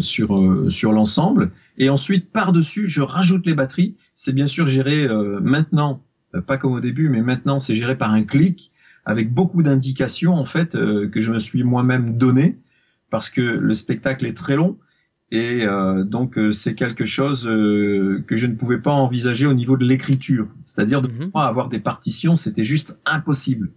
[0.00, 1.50] sur sur l'ensemble.
[1.78, 3.96] Et ensuite par dessus je rajoute les batteries.
[4.14, 5.08] C'est bien sûr géré
[5.40, 6.04] maintenant,
[6.46, 8.70] pas comme au début, mais maintenant c'est géré par un clic
[9.04, 12.58] avec beaucoup d'indications en fait que je me suis moi-même donné
[13.10, 14.78] parce que le spectacle est très long.
[15.30, 15.64] Et
[16.04, 21.00] donc c'est quelque chose que je ne pouvais pas envisager au niveau de l'écriture, c'est-à-dire
[21.00, 23.70] de mm avoir des partitions, c'était juste impossible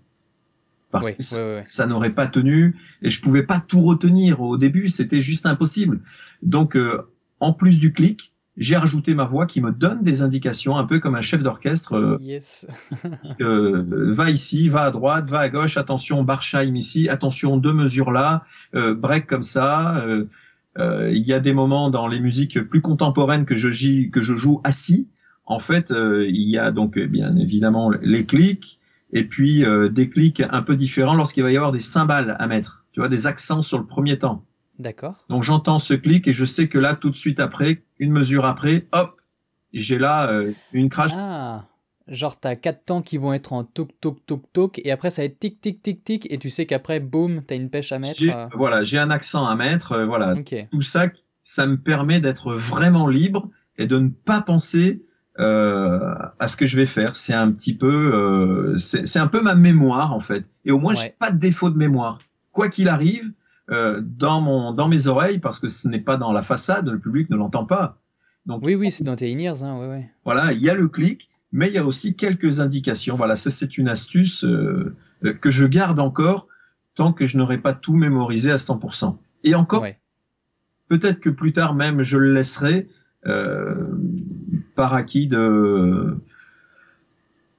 [0.99, 5.21] parce que ça, n'aurait pas tenu et je pouvais pas tout retenir au début, c'était
[5.21, 6.01] juste impossible.
[6.41, 7.01] Donc euh,
[7.39, 10.99] en plus du clic, j'ai rajouté ma voix qui me donne des indications, un peu
[10.99, 11.93] comme un chef d'orchestre.
[11.93, 12.67] Euh, yes.
[13.41, 18.11] euh, va ici, va à droite, va à gauche, attention, Barsheim ici, attention, deux mesures
[18.11, 20.05] là, euh, break comme ça.
[20.77, 24.35] Euh, il y a des moments dans les musiques plus contemporaines que je, que je
[24.35, 25.07] joue assis.
[25.45, 28.79] En fait, il y a donc bien évidemment les clics,
[29.11, 32.47] et puis euh, des clics un peu différents lorsqu'il va y avoir des cymbales à
[32.47, 34.43] mettre, tu vois, des accents sur le premier temps.
[34.79, 35.15] D'accord.
[35.29, 38.45] Donc j'entends ce clic et je sais que là, tout de suite après, une mesure
[38.45, 39.21] après, hop,
[39.73, 41.11] j'ai là euh, une crash.
[41.15, 41.65] Ah,
[42.07, 45.21] genre t'as quatre temps qui vont être en toc toc toc toc et après ça
[45.21, 47.99] va être tic tic tic tic et tu sais qu'après, boum, t'as une pêche à
[47.99, 48.21] mettre.
[48.21, 48.47] Euh.
[48.53, 50.35] Voilà, j'ai un accent à mettre, voilà.
[50.71, 51.07] Tout ça,
[51.41, 55.01] ça me permet d'être vraiment libre et de ne pas penser
[55.37, 57.15] à ce que je vais faire.
[57.15, 60.45] C'est un petit peu, euh, c'est un peu ma mémoire en fait.
[60.63, 62.19] Et au moins, j'ai pas de défaut de mémoire.
[62.51, 63.31] Quoi qu'il arrive,
[63.71, 66.99] euh, dans mon, dans mes oreilles, parce que ce n'est pas dans la façade, le
[66.99, 67.97] public ne l'entend pas.
[68.45, 70.09] Donc, oui, oui, c'est dans tes in hein, ouais, ouais.
[70.23, 73.15] Voilà, il y a le clic, mais il y a aussi quelques indications.
[73.15, 74.95] Voilà, ça c'est une astuce euh,
[75.41, 76.47] que je garde encore
[76.93, 79.17] tant que je n'aurai pas tout mémorisé à 100%.
[79.43, 79.85] Et encore,
[80.87, 82.87] peut-être que plus tard même je le laisserai
[83.25, 83.87] euh,
[84.75, 86.17] par acquis de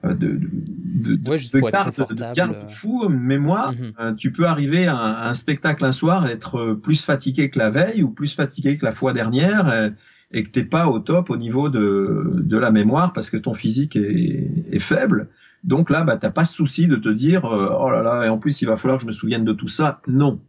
[0.04, 3.72] de, de, de, ouais, de garde, fou mémoire.
[3.72, 3.92] Mhm.
[3.98, 8.02] Euh, tu peux arriver à un, spectacle un soir, être plus fatigué que la veille
[8.02, 9.90] ou plus fatigué que la fois dernière euh,
[10.32, 13.54] et, que t'es pas au top au niveau de, de la mémoire parce que ton
[13.54, 15.28] physique est, est faible.
[15.64, 18.38] Donc là, bah, t'as pas de souci de te dire oh là là, et en
[18.38, 20.00] plus il va falloir que je me souvienne de tout ça.
[20.06, 20.40] Non.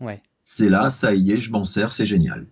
[0.00, 0.20] Ouais.
[0.42, 2.46] C'est là, ça y est, je m'en sers, c'est génial.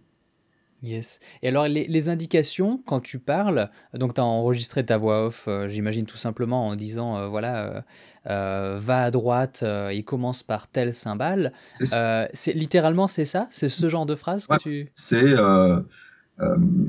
[0.82, 1.20] Yes.
[1.42, 5.68] Et alors, les, indications, quand tu parles, donc tu as enregistré ta voix off, euh,
[5.68, 7.84] j'imagine tout simplement en disant, euh, voilà,
[8.26, 11.52] euh, va à droite, il commence par tel cymbale.
[11.72, 13.46] C'est littéralement, c'est ça?
[13.50, 14.90] C'est ce genre de phrase que tu...
[14.94, 15.34] C'est...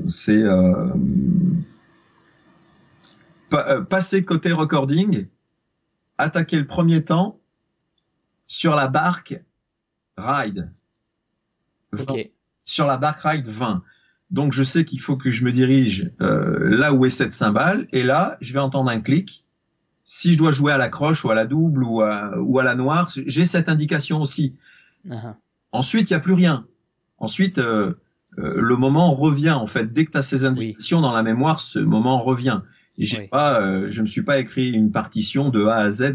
[0.08, 0.42] c'est
[3.88, 5.28] passer côté recording,
[6.18, 7.38] attaquer le premier temps
[8.48, 9.40] sur la barque
[10.16, 10.72] ride.
[11.92, 12.33] Ok
[12.64, 13.82] sur la Dark Ride 20.
[14.30, 17.86] Donc je sais qu'il faut que je me dirige euh, là où est cette cymbale,
[17.92, 19.44] et là, je vais entendre un clic.
[20.04, 22.64] Si je dois jouer à la croche ou à la double ou à, ou à
[22.64, 24.54] la noire, j'ai cette indication aussi.
[25.08, 25.34] Uh-huh.
[25.72, 26.66] Ensuite, il n'y a plus rien.
[27.18, 27.94] Ensuite, euh,
[28.38, 29.92] euh, le moment revient en fait.
[29.92, 32.60] Dès que tu as ces indications dans la mémoire, ce moment revient.
[32.98, 36.14] J'ai pas, je me suis pas écrit une partition de A à Z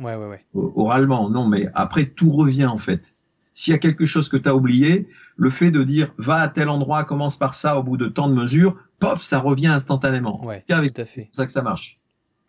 [0.00, 1.30] ouais, ouais, oralement.
[1.30, 3.14] Non, mais après tout revient en fait.
[3.60, 6.48] S'il y a quelque chose que tu as oublié, le fait de dire va à
[6.48, 10.42] tel endroit, commence par ça au bout de tant de mesures, pof, ça revient instantanément.
[10.42, 11.28] Ouais, tout à fait.
[11.30, 12.00] C'est ça que ça marche.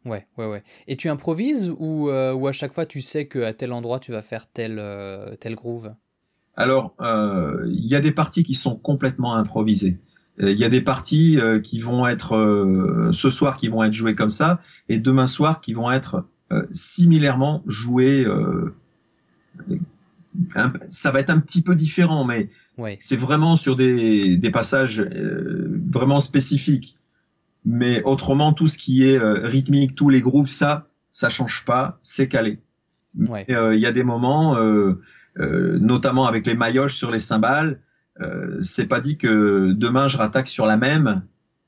[0.06, 0.64] Ouais, ouais, ouais.
[0.88, 4.14] Et tu improvises ou, euh, ou à chaque fois tu sais qu'à tel endroit tu
[4.14, 5.94] vas faire tel, euh, tel groove?
[6.56, 10.00] Alors, euh, il y a des parties qui sont complètement improvisées.
[10.40, 14.30] Il y a des parties qui vont être ce soir qui vont être jouées comme
[14.30, 16.26] ça et demain soir qui vont être
[16.72, 18.26] similairement jouées
[20.90, 22.50] ça va être un petit peu différent, mais
[22.98, 26.98] c'est vraiment sur des, des passages euh, vraiment spécifiques.
[27.64, 32.00] Mais autrement, tout ce qui est euh, rythmique, tous les grooves, ça, ça change pas,
[32.02, 32.60] c'est calé.
[33.50, 34.58] Euh, il y a des moments,
[35.38, 37.80] notamment avec les mailloches sur les cymbales,
[38.62, 41.24] c'est pas dit que demain je rattaque sur la même,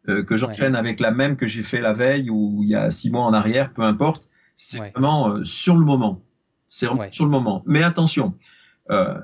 [0.06, 3.12] que j'enchaîne avec la même que j'ai fait la veille ou il y a six
[3.12, 4.30] mois en arrière, peu importe.
[4.56, 6.22] C'est vraiment sur le moment.
[6.74, 7.62] C'est sur le moment.
[7.68, 8.34] Mais attention,
[8.90, 9.20] euh,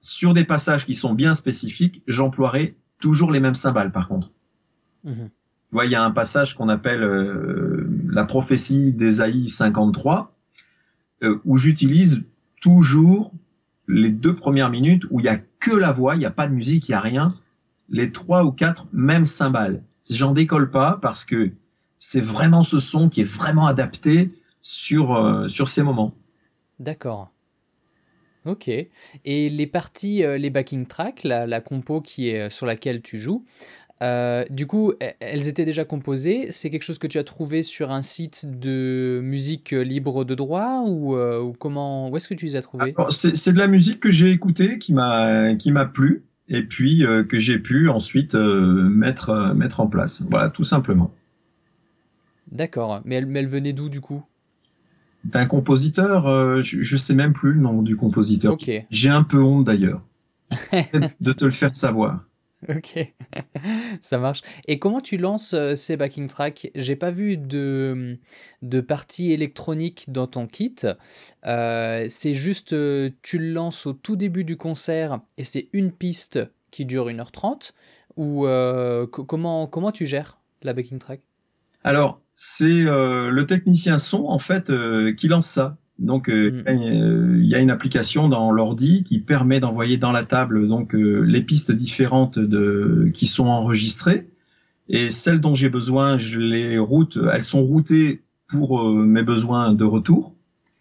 [0.00, 4.30] sur des passages qui sont bien spécifiques, j'emploierai toujours les mêmes cymbales par contre.
[5.02, 5.30] Mhm.
[5.82, 10.36] il y a un passage qu'on appelle euh, la prophétie d'Ésaïe 53,
[11.24, 12.24] euh, où j'utilise
[12.60, 13.32] toujours
[13.88, 16.46] les deux premières minutes où il y a que la voix, il n'y a pas
[16.46, 17.34] de musique, il n'y a rien,
[17.88, 19.82] les trois ou quatre mêmes cymbales.
[20.08, 21.50] J'en décolle pas parce que
[21.98, 26.14] c'est vraiment ce son qui est vraiment adapté sur, sur ces moments.
[26.82, 27.30] D'accord.
[28.44, 28.68] Ok.
[28.68, 28.90] Et
[29.48, 33.44] les parties, euh, les backing tracks, la, compo qui est euh, sur laquelle tu joues,
[34.02, 36.50] euh, du coup, e, elles étaient déjà composées?
[36.50, 40.82] C'est quelque chose que tu as trouvé sur un site de musique libre de droit
[40.84, 41.16] ou,
[41.60, 42.96] comment Où est-ce que tu les as trouvées?
[43.10, 47.38] C'est de la musique que j'ai écoutée, qui m'a qui m'a plu, et puis que
[47.38, 50.26] j'ai pu ensuite mettre mettre en place.
[50.28, 51.14] Voilà, tout simplement.
[52.50, 53.02] D'accord.
[53.04, 54.24] Mais mais elle venait d'où du coup?
[55.24, 58.56] D'un compositeur, euh, je, sais même plus le nom du compositeur.
[58.90, 60.02] J'ai un peu honte d'ailleurs
[61.20, 62.26] de te le faire savoir.
[62.68, 63.12] Ok,
[64.00, 64.42] ça marche.
[64.68, 66.70] Et comment tu lances euh, ces backing tracks?
[66.76, 68.18] J'ai pas vu de,
[68.62, 70.76] de partie électronique dans ton kit.
[71.44, 72.74] Euh, c'est juste,
[73.22, 76.38] tu le lances au tout début du concert et c'est une piste
[76.70, 77.72] qui dure 1h30
[78.16, 78.46] Ou
[79.10, 81.20] comment, comment tu gères la backing track?
[81.84, 85.76] Alors, c'est euh, le technicien son en fait euh, qui lance ça.
[85.98, 87.42] Donc euh, mm.
[87.42, 91.42] il y a une application dans l'ordi qui permet d'envoyer dans la table donc les
[91.42, 94.28] pistes différentes de qui sont enregistrées
[94.88, 99.84] et celles dont j'ai besoin, je les route, elles sont routées pour mes besoins de
[99.84, 100.34] retour.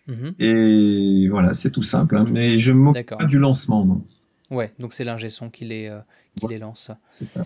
[0.10, 0.34] Mm-hmm.
[0.40, 2.18] Et voilà, c'est tout simple.
[2.18, 2.26] Hein.
[2.32, 4.04] mais je me pas du lancement, non.
[4.50, 5.96] Ouais, donc c'est l'ingé son qui les,
[6.36, 6.92] qui les lance.
[7.10, 7.46] C'est ça.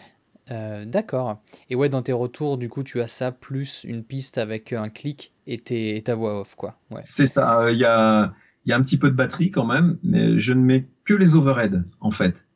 [0.52, 1.42] Euh, d'accord.
[1.70, 4.90] Et ouais, dans tes retours, du coup, tu as ça plus une piste avec un
[4.90, 6.78] clic et, ta voix off, quoi.
[6.92, 7.00] Ouais.
[7.02, 7.72] C'est ça.
[7.72, 8.34] Il y a,
[8.66, 11.36] y a un petit peu de batterie quand même, mais je ne mets que les
[11.36, 12.48] overheads, en fait.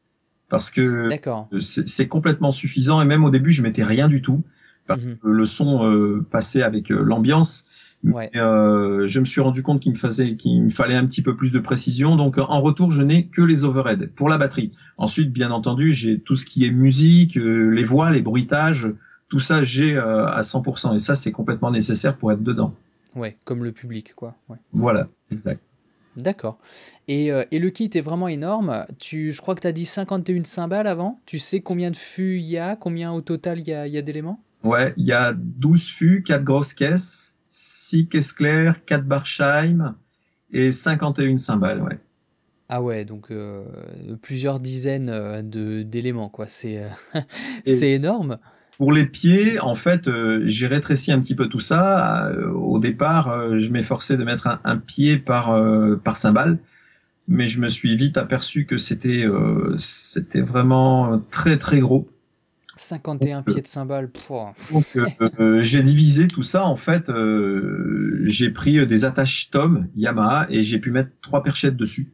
[0.49, 1.09] Parce que
[1.61, 3.01] c'est complètement suffisant.
[3.01, 4.43] Et même au début, je mettais rien du tout.
[4.87, 5.17] Parce mhm.
[5.17, 7.67] que le son euh, passait avec euh, l'ambiance.
[8.03, 8.31] Ouais.
[8.35, 11.35] Euh, je me suis rendu compte qu'il me, faisait, qu'il me fallait un petit peu
[11.35, 12.15] plus de précision.
[12.15, 14.71] Donc en retour, je n'ai que les overheads pour la batterie.
[14.97, 18.87] Ensuite, bien entendu, j'ai tout ce qui est musique, euh, les voix, les bruitages,
[19.27, 20.95] tout ça, j'ai euh, à 100%.
[20.95, 22.73] Et ça, c'est complètement nécessaire pour être dedans.
[23.15, 24.35] Ouais, comme le public, quoi.
[24.49, 24.57] Ouais.
[24.73, 25.61] Voilà, exact.
[26.15, 26.57] D'accord.
[27.07, 28.85] Et, euh, et, le kit est vraiment énorme.
[28.97, 31.19] Tu, je crois que tu as dit 51 cymbales avant.
[31.25, 32.75] Tu sais combien de fûts il y a?
[32.75, 34.41] Combien au total il y a, y a d'éléments?
[34.63, 37.38] Ouais, il y a 12 fûts, 4 grosses caisses.
[37.49, 39.95] 6 caisses claires, 4 Barsheim
[40.51, 41.99] et 51 cymbales, ouais.
[42.71, 43.63] Ah ouais, donc euh,
[44.21, 46.45] plusieurs dizaines euh, de d'éléments, quoi.
[46.47, 47.19] C'est euh,
[47.65, 48.37] c'est énorme.
[48.77, 50.09] Pour les pieds, en fait,
[50.45, 52.31] j'ai rétréci un petit peu tout ça.
[52.53, 55.53] au départ, je m'efforçais de mettre un, pied par
[56.01, 56.59] par cymbale.
[57.27, 59.25] mais je me suis vite aperçu que c'était
[59.75, 62.07] c'était vraiment très très gros.
[62.79, 64.11] 51 pieds de cymbales.
[64.71, 64.97] Donc
[65.39, 67.11] euh, j'ai divisé tout ça en fait.
[68.23, 72.11] j'ai pris des attaches Tom Yamaha et j'ai pu mettre trois perchettes dessus.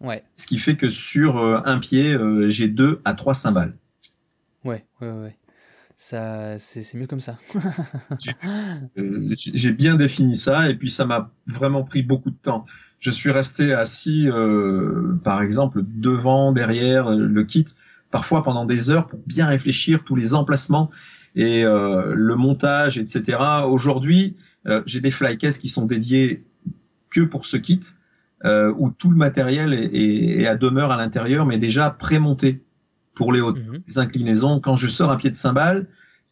[0.00, 0.24] Ouais.
[0.36, 2.16] Ce qui fait que sur un pied,
[2.48, 3.76] j'ai deux à trois cymbales.
[4.64, 5.36] Ouais, ouais, ouais.
[6.02, 7.38] Ça, c'est mieux comme ça.
[8.98, 12.64] Euh, j'ai bien défini ça et puis ça m'a vraiment pris beaucoup de temps.
[12.98, 17.66] Je suis resté assis, euh, par exemple, devant, derrière le kit,
[18.10, 20.90] parfois pendant des heures pour bien réfléchir tous les emplacements
[21.36, 23.38] et euh, le montage, etc.
[23.66, 24.36] Aujourd'hui,
[24.84, 26.44] j'ai des flycases qui sont dédiés
[27.08, 27.80] que pour ce kit,
[28.44, 32.62] où tout le matériel est, est à demeure à l'intérieur, mais déjà pré-monté
[33.14, 33.82] pour les hautes mhm.
[33.96, 34.60] inclinaisons.
[34.60, 35.86] Quand je sors un pied de cymbale,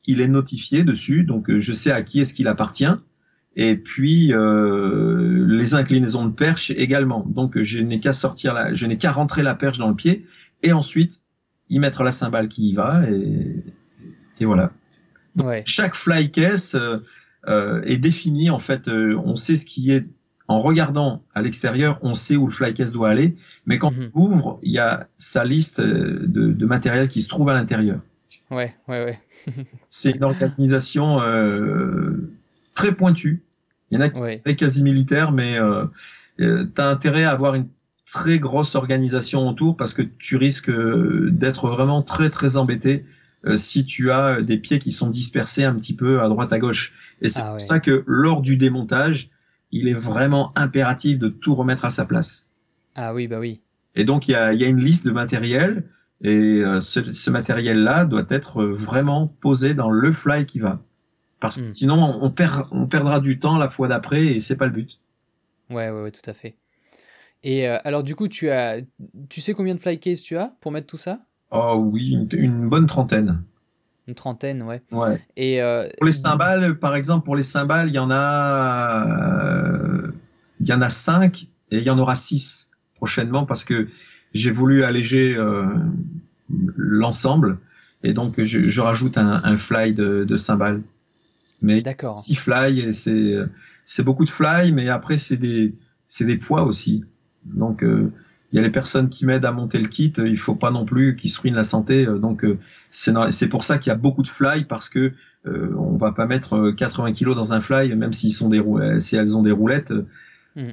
[0.07, 2.87] il est notifié dessus, donc euh, je sais à qui est-ce qu'il appartient.
[3.57, 7.27] Et puis euh, les inclinaisons de perche également.
[7.29, 10.25] Donc je n'ai qu'à sortir la, je n'ai qu'à rentrer la perche dans le pied
[10.63, 11.25] et ensuite
[11.71, 13.65] y mettre la cymbale qui y va et,
[14.41, 14.73] et voilà.
[15.37, 15.63] Ouais.
[15.67, 16.99] Chaque fly case euh,
[17.47, 18.89] euh, est défini en fait.
[18.89, 20.07] on sait ce qui est
[20.49, 24.11] en regardant à l'extérieur, on sait où le flycase doit aller, mais quand mhm.
[24.15, 28.01] on ouvre, il y a sa liste euh, de, matériel qui se trouve à l'intérieur.
[28.51, 29.21] Ouais, ouais, ouais.
[29.91, 32.33] c'est une organisation euh,
[32.75, 33.45] très pointue.
[33.91, 35.85] Il y en a qui sont quasi militaires, mais euh,
[36.41, 37.69] euh tu as intérêt à avoir une
[38.13, 43.05] très grosse organisation autour parce que tu risques d'être vraiment très très embêté
[43.55, 46.93] si tu as des pieds qui sont dispersés un petit peu à droite à gauche.
[47.21, 49.31] Et c'est ah pour ça que lors du démontage,
[49.71, 52.49] il est vraiment impératif de tout remettre à sa place.
[52.95, 53.61] Ah oui, bah oui.
[53.95, 55.85] Et donc il y a, une liste de matériel
[56.23, 60.81] et euh, ce, matériel-là doit être vraiment posé dans le fly qui va.
[61.41, 61.71] Parce que hmm.
[61.71, 65.01] sinon on, perd, on perdra du temps la fois d'après et c'est pas le but.
[65.71, 66.57] Ouais, ouais, ouais, tout à fait.
[67.45, 68.81] Et euh, alors du coup, tu as,
[69.29, 71.21] tu sais combien de fly case tu as pour mettre tout ça?
[71.51, 73.43] Oh oui, une bonne trentaine.
[74.07, 74.83] Une trentaine, ouais.
[74.91, 75.21] Ouais.
[75.37, 80.11] Et euh, pour les cymbales, par exemple, pour les cymbales, il y en a, euh,
[80.61, 83.89] il y en a cinq et il y en aura six prochainement parce que
[84.35, 85.37] j'ai voulu alléger
[86.77, 87.59] l'ensemble
[88.03, 90.83] et donc je, rajoute un, fly de, de cymbales.
[91.63, 91.83] Mais
[92.17, 93.37] six fly c'est
[93.85, 95.75] c'est beaucoup de fly, mais après c'est des
[96.09, 97.05] c'est des poids aussi.
[97.55, 97.83] Donc
[98.53, 100.85] il y a les personnes qui m'aident à monter le kit, il faut pas non
[100.85, 102.07] plus qu'ils se ruinent la santé.
[102.07, 102.59] Euh, donc euh,
[102.91, 105.13] c'est pour ça qu'il y a beaucoup de fly parce que
[105.47, 108.63] euh, on va pas mettre 80 kilos dans un fly même s'ils sont des
[109.01, 109.93] si elles ont des roulettes.
[110.57, 110.71] Mm.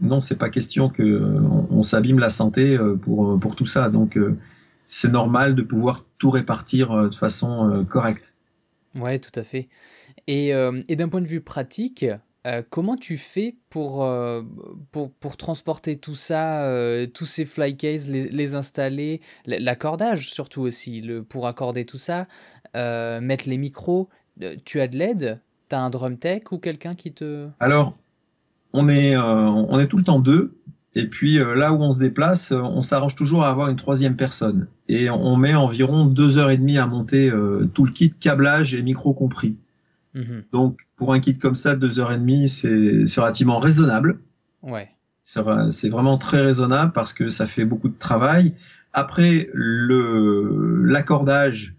[0.00, 3.90] Non, c'est pas question que on, s'abîme la santé pour pour tout ça.
[3.90, 4.18] Donc
[4.86, 8.34] c'est normal de pouvoir tout répartir de façon correcte.
[8.94, 9.68] Ouais, tout à fait.
[10.26, 10.48] Et,
[10.88, 12.06] et d'un point de vue pratique,
[12.48, 14.42] euh, comment tu fais pour, euh,
[14.90, 21.02] pour, pour, transporter tout ça, euh, tous ces flycases, les, les installer, l'accordage surtout aussi,
[21.02, 22.26] le, pour accorder tout ça,
[22.74, 24.08] mettre les micros
[24.64, 25.40] Tu as de l'aide?
[25.68, 27.48] Tu as un drum tech ou quelqu'un qui te...
[27.60, 27.94] Alors,
[28.72, 30.54] on est, on est tout le temps deux.
[30.94, 34.68] Et puis là où on se déplace, on s'arrange toujours à avoir une troisième personne.
[34.88, 37.30] Et on met environ deux heures et demie à monter
[37.74, 39.56] tout le kit, câblage et micro compris.
[40.14, 40.44] Mhm.
[40.52, 44.18] Donc, pour un kit comme ça, deux heures et demie, c'est relativement raisonnable.
[44.62, 44.90] Ouais.
[45.22, 48.54] C'est vraiment très raisonnable parce que ça fait beaucoup de travail.
[48.92, 51.76] Après, l'accordage,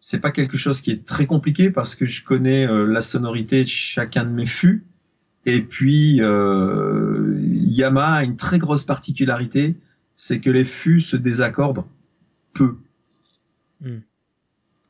[0.00, 3.64] c'est pas quelque chose qui est très compliqué parce que je connais euh, la sonorité
[3.64, 4.84] de chacun de mes fûts.
[5.46, 9.76] Et puis, euh, Yamaha a une très grosse particularité,
[10.16, 11.86] c'est que les fûts se désaccordent
[12.52, 12.76] peu.
[13.80, 14.00] Hmm.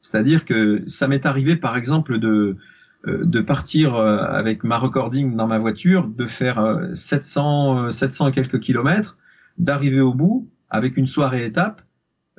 [0.02, 2.56] C'est-à-dire que ça m'est arrivé, par exemple, de
[3.06, 9.18] de partir euh, avec ma recording dans ma voiture, de faire 700 700 quelques kilomètres,
[9.58, 11.82] d'arriver au bout avec une soirée étape,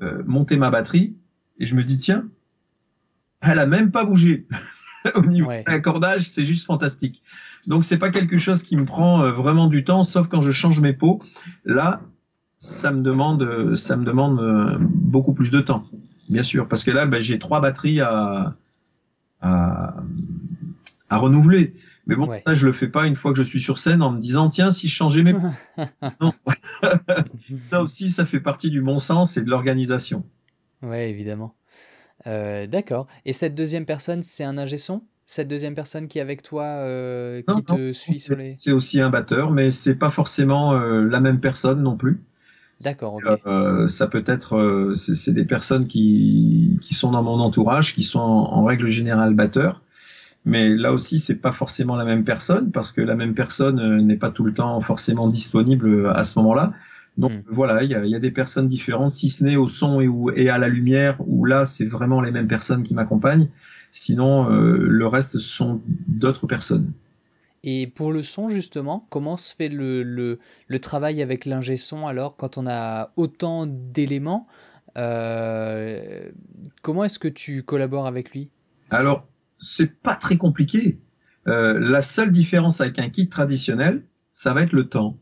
[0.01, 1.15] euh, monter ma batterie
[1.59, 2.27] et je me dis tiens,
[3.41, 4.47] elle a même pas bougé.
[5.15, 7.23] au niveau de l'accordage, c'est juste fantastique.
[7.67, 10.81] Donc c'est pas quelque chose qui me prend vraiment du temps, sauf quand je change
[10.81, 11.21] mes pots.
[11.65, 12.01] Là,
[12.57, 15.85] ça me demande, ça me demande beaucoup plus de temps
[16.29, 18.53] bien sûr, parce que là, ben, j'ai trois batteries à,
[19.41, 19.95] à,
[21.09, 21.73] à renouveler.
[22.07, 24.11] Mais bon, ça, je le fais pas une fois que je suis sur scène en
[24.11, 25.33] me disant, tiens, si je changeais mes...
[26.21, 26.33] non.
[27.59, 30.23] ça aussi, ça fait partie du bon sens et de l'organisation.
[30.81, 31.55] Ouais, évidemment.
[32.27, 33.07] Euh, d'accord.
[33.25, 35.03] Et cette deuxième personne, c'est un ingé son?
[35.27, 38.55] Cette deuxième personne qui est avec toi, euh, qui te suit sur les...
[38.55, 42.23] C'est aussi un batteur, mais c'est pas forcément euh, la même personne non plus.
[42.81, 43.19] D'accord.
[43.87, 48.63] Ça peut être, c'est des personnes qui, qui sont dans mon entourage, qui sont en,
[48.63, 49.83] règle générale batteurs,
[50.45, 54.17] Mais là aussi, c'est pas forcément la même personne parce que la même personne n'est
[54.17, 56.73] pas tout le temps forcément disponible à ce moment-là.
[57.17, 57.43] Donc hmm.
[57.47, 60.09] voilà, il y a, des personnes différentes, si ce n'est au son et,
[60.41, 63.49] et à la lumière, où là, c'est vraiment les mêmes personnes qui m'accompagnent.
[63.91, 66.93] Sinon, euh, le reste, ce sont d'autres personnes.
[67.63, 72.37] Et pour le son, justement, comment se fait le, le, travail avec l'ingé son alors
[72.37, 74.47] quand on a autant d'éléments
[74.97, 76.21] euh,
[76.81, 78.49] Comment est-ce que tu collabores avec lui?
[78.91, 79.27] Alors,
[79.59, 80.99] c'est pas très compliqué.
[81.47, 84.03] Euh, la seule différence avec un kit traditionnel,
[84.33, 85.17] ça va être le temps.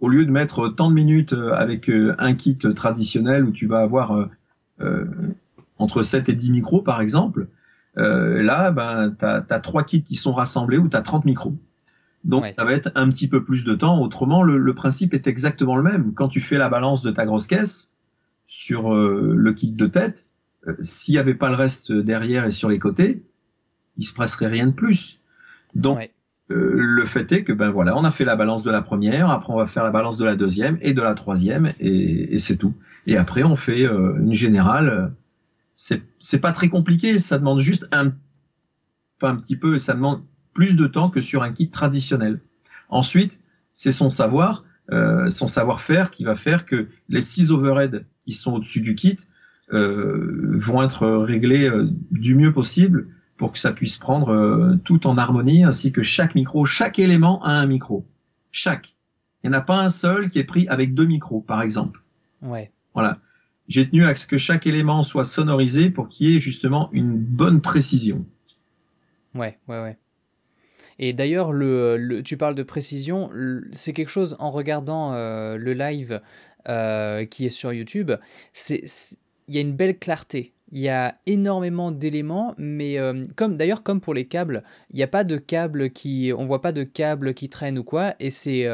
[0.00, 4.28] Au lieu de mettre tant de minutes avec un kit traditionnel où tu vas avoir
[5.78, 7.48] entre 7 et 10 micros par exemple,
[7.98, 11.56] euh, là, ben, tu as, trois kits qui sont rassemblés où tu as 30 micros.
[12.24, 14.00] Donc ça va être un petit peu plus de temps.
[14.00, 16.12] Autrement, le, principe est exactement le même.
[16.14, 17.94] Quand tu fais la balance de ta grosse caisse
[18.46, 20.28] sur euh, le kit de tête,
[20.66, 23.22] euh, s'il n'y avait pas le reste derrière et sur les côtés,
[24.00, 25.20] il se passerait rien de plus.
[25.76, 26.10] Donc
[26.48, 29.52] le fait est que ben voilà, on a fait la balance de la première, après
[29.52, 32.56] on va faire la balance de la deuxième et de la troisième et, et c'est
[32.56, 32.74] tout.
[33.06, 35.12] Et après on fait une générale
[36.18, 38.12] c'est pas très compliqué, ça demande juste un,
[39.22, 40.22] un petit peu, ça demande
[40.52, 42.40] plus de temps que sur un kit traditionnel.
[42.90, 43.40] Ensuite,
[43.72, 48.52] c'est son savoir, euh, son savoir-faire qui va faire que les six overheads qui sont
[48.52, 49.16] au-dessus du kit
[49.72, 53.08] euh, vont être réglés euh, du mieux possible
[53.40, 57.50] pour que ça puisse prendre tout en harmonie, ainsi que chaque micro, chaque élément a
[57.52, 58.06] un micro.
[58.52, 58.94] Chaque.
[59.42, 62.02] Il n'y en a pas un seul qui est pris avec deux micros, par exemple.
[62.42, 62.70] Ouais.
[62.94, 63.18] Voilà
[63.70, 67.16] j'ai tenu à ce que chaque élément soit sonorisé pour qu'il y ait justement une
[67.16, 68.26] bonne précision.
[69.34, 69.96] Ouais, ouais, ouais.
[70.98, 73.30] Et d'ailleurs, le, tu parles de précision,
[73.72, 76.20] c'est quelque chose en regardant euh, le live
[76.68, 78.10] euh, qui est sur YouTube,
[78.68, 80.52] il y a une belle clarté.
[80.72, 85.02] Il y a énormément d'éléments, mais euh, comme d'ailleurs comme pour les câbles, il n'y
[85.02, 88.30] a pas de câbles qui, on voit pas de câbles qui traînent ou quoi, et
[88.30, 88.68] c'est,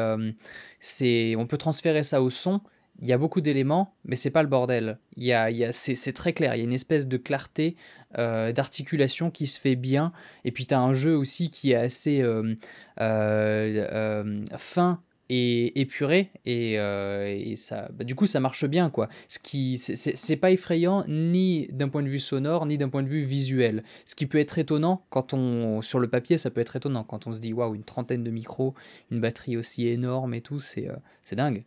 [0.79, 2.61] c'est, on peut transférer ça au son.
[2.99, 4.97] Il y a beaucoup d'éléments, mais c'est pas le bordel.
[5.17, 7.75] Il y a, y a, c'est, très clair, il y a une espèce de clarté,
[8.17, 10.11] euh, d'articulation qui se fait bien,
[10.45, 12.55] et puis tu as un jeu aussi qui est assez euh,
[12.99, 19.09] euh, fin et épuré, et, et ça, bah, du coup ça marche bien, quoi.
[19.27, 23.09] Ce qui, c'est, pas effrayant ni d'un point de vue sonore, ni d'un point de
[23.09, 23.83] vue visuel.
[24.05, 27.27] Ce qui peut être étonnant, quand on, sur le papier, ça peut être étonnant, quand
[27.27, 28.73] on se dit, waouh, une trentaine de micros,
[29.11, 30.87] une batterie aussi énorme et tout, c'est,
[31.23, 31.63] c'est dingue.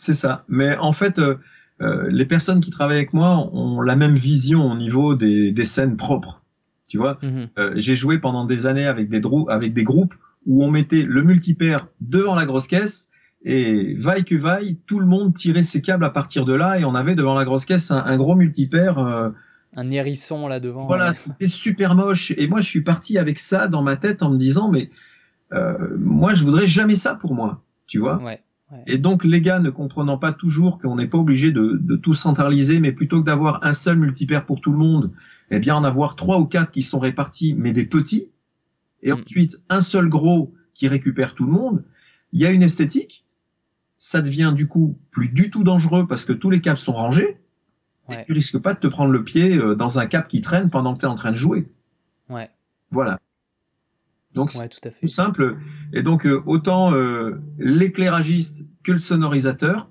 [0.00, 0.44] C'est ça.
[0.48, 1.36] Mais en fait, euh,
[1.82, 5.64] euh, les personnes qui travaillent avec moi ont la même vision au niveau des, des
[5.66, 6.42] scènes propres.
[6.88, 7.48] Tu vois, mhm.
[7.58, 10.14] euh, j'ai joué pendant des années avec des, avec des groupes
[10.46, 13.10] où on mettait le multipaire devant la grosse caisse
[13.44, 16.84] et vaille que vaille, tout le monde tirait ses câbles à partir de là et
[16.84, 18.98] on avait devant la grosse caisse un, gros multipaire.
[18.98, 20.86] un hérisson là devant.
[20.86, 22.32] Voilà, c'était super moche.
[22.36, 24.90] Et moi, je suis parti avec ça dans ma tête en me disant, mais
[25.98, 27.62] moi, je voudrais jamais ça pour moi.
[27.86, 28.22] Tu vois.
[28.22, 28.42] Ouais.
[28.86, 32.80] Et donc les gars ne comprenant pas toujours qu'on n'est pas obligé de, tout centraliser,
[32.80, 35.10] mais plutôt que d'avoir un seul multipaire pour tout le monde,
[35.50, 38.30] eh bien en avoir trois ou quatre qui sont répartis, mais des petits,
[39.02, 39.20] et mm.
[39.20, 41.84] ensuite un seul gros qui récupère tout le monde,
[42.32, 43.26] il y a une esthétique.
[43.98, 47.38] Ça devient du coup plus du tout dangereux parce que tous les câbles sont rangés.
[48.08, 50.68] Et tu risques pas de te prendre le pied euh, dans un câble qui traîne
[50.68, 51.70] pendant que tu es en train de jouer.
[52.28, 52.50] Ouais.
[52.90, 53.20] Voilà.
[54.34, 55.56] Donc c'est tout, simple.
[55.92, 59.90] Et donc euh, autant euh, l'éclairagiste que le sonorisateur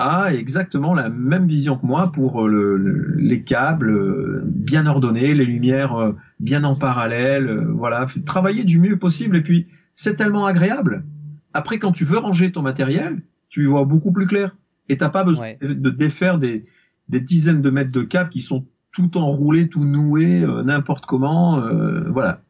[0.00, 6.14] a exactement la même vision que moi pour euh, les câbles bien ordonnés, les lumières
[6.38, 9.36] bien en parallèle, voilà, travailler du mieux possible.
[9.36, 11.04] Et puis c'est tellement agréable.
[11.52, 13.20] Après, quand tu veux ranger ton matériel,
[13.50, 14.56] tu y vois beaucoup plus clair.
[14.88, 16.64] Et t'as pas besoin de défaire des,
[17.08, 21.60] des dizaines de mètres de câbles qui sont tout enroulés, tout noués, n'importe comment.
[22.08, 22.42] voilà.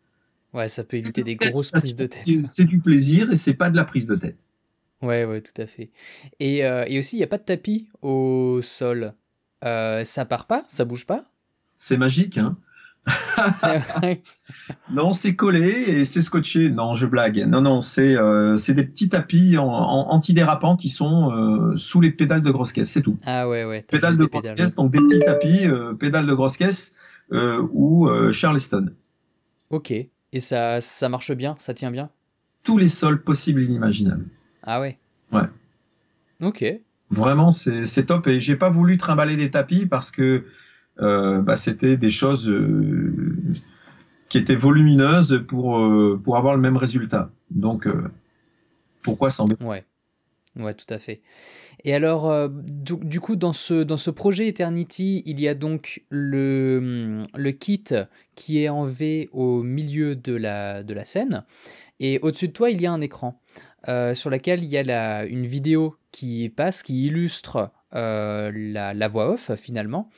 [0.52, 2.24] Ouais, ça peut éviter des grosses prises de tête.
[2.44, 4.49] C'est du plaisir et c'est pas de la prise de tête.
[5.02, 5.90] Ouais, ouais, tout à fait.
[6.40, 9.14] Et, euh, et aussi, il n'y a pas de tapis au sol.
[9.64, 11.24] Euh, ça part pas Ça bouge pas?
[11.76, 12.56] C'est magique, hein?
[14.90, 16.70] Non, c'est collé et c'est scotché.
[16.70, 17.38] Non, je blague.
[17.46, 22.42] Non, non, c'est euh, des petits tapis en, antidérapants qui sont euh, sous les pédales
[22.42, 23.16] de grosse caisse, c'est tout.
[23.24, 23.82] Ah ouais, ouais.
[23.82, 26.96] Pédales de grosse caisse, donc des petits tapis, euh, pédales de grosse caisse
[27.32, 28.90] ou Charleston.
[29.70, 29.92] Ok.
[29.92, 32.10] Et ça, ça marche bien, ça tient bien?
[32.62, 34.26] Tous les sols possibles et inimaginables.
[34.62, 34.98] Ah ouais
[35.32, 35.42] Ouais.
[36.40, 36.64] Ok.
[37.10, 38.26] Vraiment, c'est top.
[38.28, 40.44] Et j'ai pas voulu trimballer des tapis parce que
[41.00, 43.34] euh, bah, c'était des choses euh,
[44.28, 47.30] qui étaient volumineuses pour, euh, pour avoir le même résultat.
[47.50, 47.88] Donc,
[49.02, 49.84] pourquoi s'embêter Ouais.
[50.56, 51.20] Ouais, tout à fait.
[51.84, 56.02] Et alors, euh, du, coup, dans ce, dans ce projet Eternity, il y a donc
[56.10, 57.84] le, le kit
[58.34, 61.44] qui est en V au milieu de la, de la scène.
[62.00, 63.40] Et au-dessus de toi, il y a un écran
[63.88, 68.94] euh, sur lequel il y a la, une vidéo qui passe, qui illustre euh, la,
[68.94, 70.10] la, voix off finalement.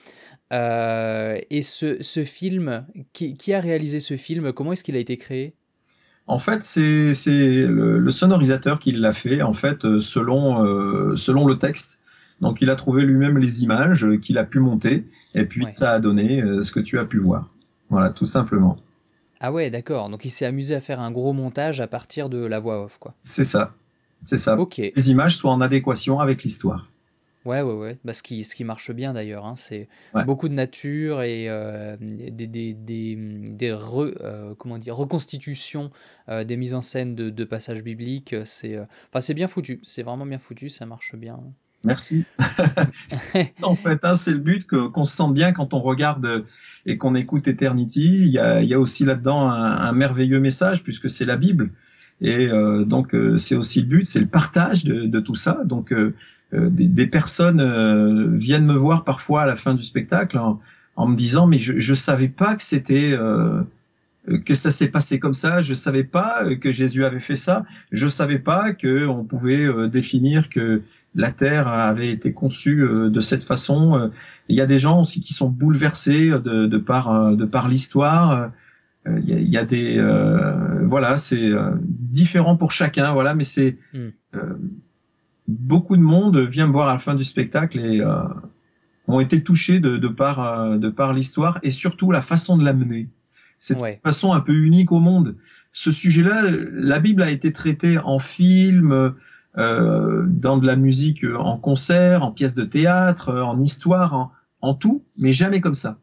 [0.51, 4.53] et ce, ce film, qui, qui, a réalisé ce film?
[4.53, 5.55] Comment est-ce qu'il a été créé?
[6.27, 7.13] En fait, c'est
[7.67, 12.01] le, le, sonorisateur qui l'a fait, en fait, euh, selon, euh, selon le texte.
[12.41, 15.05] Donc, il a trouvé lui-même les images qu'il a pu monter,
[15.35, 17.51] et puis ça a donné euh, ce que tu as pu voir.
[17.91, 18.77] Voilà, tout simplement.
[19.43, 20.09] Ah ouais, d'accord.
[20.09, 22.99] Donc, il s'est amusé à faire un gros montage à partir de la voix off,
[22.99, 23.15] quoi.
[23.25, 23.75] C'est ça.
[24.25, 24.57] C'est ça.
[24.57, 24.79] Ok.
[24.79, 26.87] Les images soient en adéquation avec l'histoire.
[27.45, 27.99] Ouais, ouais, ouais.
[28.05, 29.89] Bah, ce, qui, ce qui marche bien d'ailleurs, hein, c'est
[30.27, 35.91] beaucoup de nature et euh, des, des, des, des re, euh, comment dire, reconstitutions
[36.29, 38.37] euh, des mises en scène de, de passages bibliques.
[38.45, 41.41] C'est enfin, c'est bien foutu, c'est vraiment bien foutu, ça marche bien.
[41.85, 42.25] Merci.
[43.63, 46.45] en fait, hein, c'est le but qu'on se sente bien quand on regarde
[46.87, 48.25] et qu'on écoute Eternity.
[48.25, 51.71] Il y a, aussi là-dedans un, merveilleux message puisque c'est la Bible.
[52.21, 52.49] Et
[52.87, 55.63] donc, c'est aussi le but, c'est le partage de, tout ça.
[55.65, 55.93] Donc,
[56.55, 61.17] euh, des, personnes euh, viennent me voir parfois à la fin du spectacle en, me
[61.17, 63.63] disant mais je je savais pas que c'était euh,
[64.45, 68.07] que ça s'est passé comme ça, je savais pas que Jésus avait fait ça, je
[68.07, 70.83] savais pas que on pouvait définir que
[71.15, 74.11] la terre avait été conçue de cette façon.
[74.49, 78.53] Il y a des gens aussi qui sont bouleversés de, de par de par l'histoire.
[79.07, 80.01] Il y, a, il y a des
[80.85, 81.51] voilà, c'est
[81.81, 84.11] différent pour chacun, voilà, mais c'est hmm
[85.49, 88.23] beaucoup de monde vient me voir à la fin du spectacle et euh,
[89.07, 92.65] ont été touchés de, de par, euh, de par l'histoire et surtout la façon de
[92.65, 93.09] l'amener.
[93.63, 95.37] C'est une façon un peu unique au monde.
[95.73, 99.15] Ce sujet-là, la Bible a été traitée en film,
[99.57, 104.33] euh, dans de la musique, en concert, en pièces de théâtre, en histoire, en,
[104.63, 106.01] en tout, mais jamais comme ça.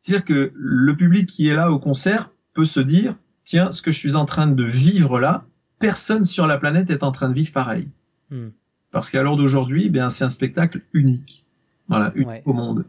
[0.00, 3.14] C'est-à-dire que le public qui est là au concert peut se dire,
[3.44, 5.44] tiens, ce que je suis en train de vivre là,
[5.80, 7.88] personne sur la planète est en train de vivre pareil.
[8.30, 8.48] Hmm.
[8.90, 11.44] Parce qu'à l'heure d'aujourd'hui, bien, c'est un spectacle unique.
[11.88, 12.86] Voilà, unique au monde.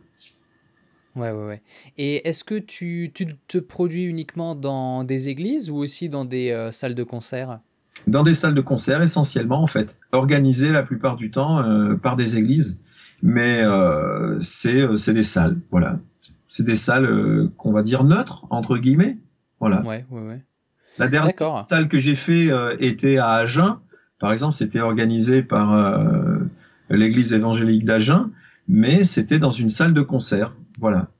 [1.15, 1.61] Ouais, ouais, ouais.
[1.97, 6.51] Et est-ce que tu, tu, te produis uniquement dans des églises ou aussi dans des
[6.51, 7.59] euh, salles de concert?
[8.07, 9.97] Dans des salles de concert, essentiellement, en fait.
[10.11, 12.79] Organisées la plupart du temps euh, par des églises.
[13.21, 15.99] Mais euh, c'est des salles, voilà.
[16.47, 19.17] C'est des salles qu'on va dire neutres, entre guillemets.
[19.59, 19.81] Voilà.
[19.83, 20.41] Ouais, ouais, ouais.
[20.97, 22.49] La dernière salle que j'ai fait
[22.79, 23.79] était à Agen
[24.21, 26.37] par exemple, c'était organisé par euh,
[26.91, 28.29] l'église évangélique d'Agen,
[28.71, 30.55] mais c'était dans une salle de concert.
[30.79, 31.11] Voilà.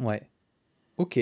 [0.00, 0.28] Ouais.
[0.98, 1.20] Ok.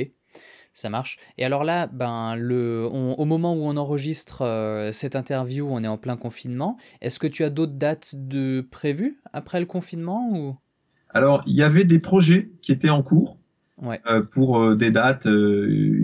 [0.72, 1.18] Ça marche.
[1.37, 5.89] Et alors là, ben, le, au moment où on enregistre euh, cette interview, on est
[5.89, 6.79] en plein confinement.
[7.03, 10.57] Est-ce que tu as d'autres dates de prévues après le confinement ou?
[11.11, 13.39] Alors, il y avait des projets qui étaient en cours.
[14.07, 15.29] Euh, pour des dates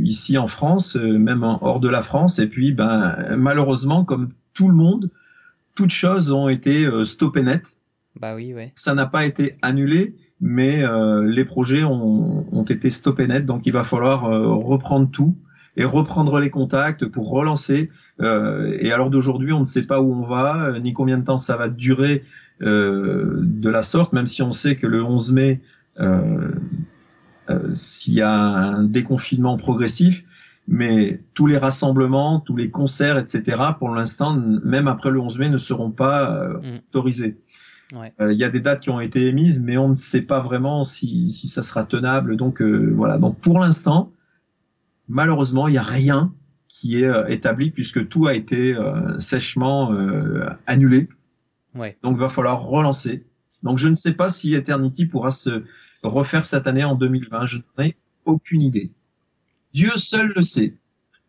[0.04, 2.38] ici en France, même hors de la France.
[2.38, 5.10] Et puis, ben, malheureusement, comme tout le monde,
[5.74, 7.78] toutes choses ont été euh, stoppées net.
[8.20, 8.72] Bah oui, ouais.
[8.76, 13.66] Ça n'a pas été annulé, mais euh, les projets ont, ont, été stoppés net, donc
[13.66, 15.36] il va falloir euh, reprendre tout
[15.76, 17.90] et reprendre les contacts pour relancer.
[18.20, 21.38] Euh, et alors d'aujourd'hui, on ne sait pas où on va, ni combien de temps
[21.38, 22.22] ça va durer
[22.60, 25.60] de la sorte, même si on sait que le 11 mai,
[27.74, 30.24] s'il y a un déconfinement progressif,
[30.66, 35.50] mais tous les rassemblements, tous les concerts, etc., pour l'instant, même après le 11 mai,
[35.50, 36.78] ne seront pas euh,
[38.20, 40.40] Euh, il y a des dates qui ont été émises, mais on ne sait pas
[40.40, 42.36] vraiment si, si ça sera tenable.
[42.36, 43.18] Donc euh, voilà.
[43.18, 44.12] Donc pour l'instant,
[45.08, 46.34] malheureusement, il n'y a rien
[46.68, 48.76] qui est établi puisque tout a été
[49.20, 49.96] sèchement
[50.66, 51.08] annulé.
[51.76, 51.96] Ouais.
[52.02, 53.24] Donc il va falloir relancer.
[53.62, 55.62] Donc je ne sais pas si Eternity pourra se
[56.02, 57.46] refaire cette année en 2020.
[57.46, 58.90] Je n'en ai aucune idée.
[59.72, 60.74] Dieu seul le sait.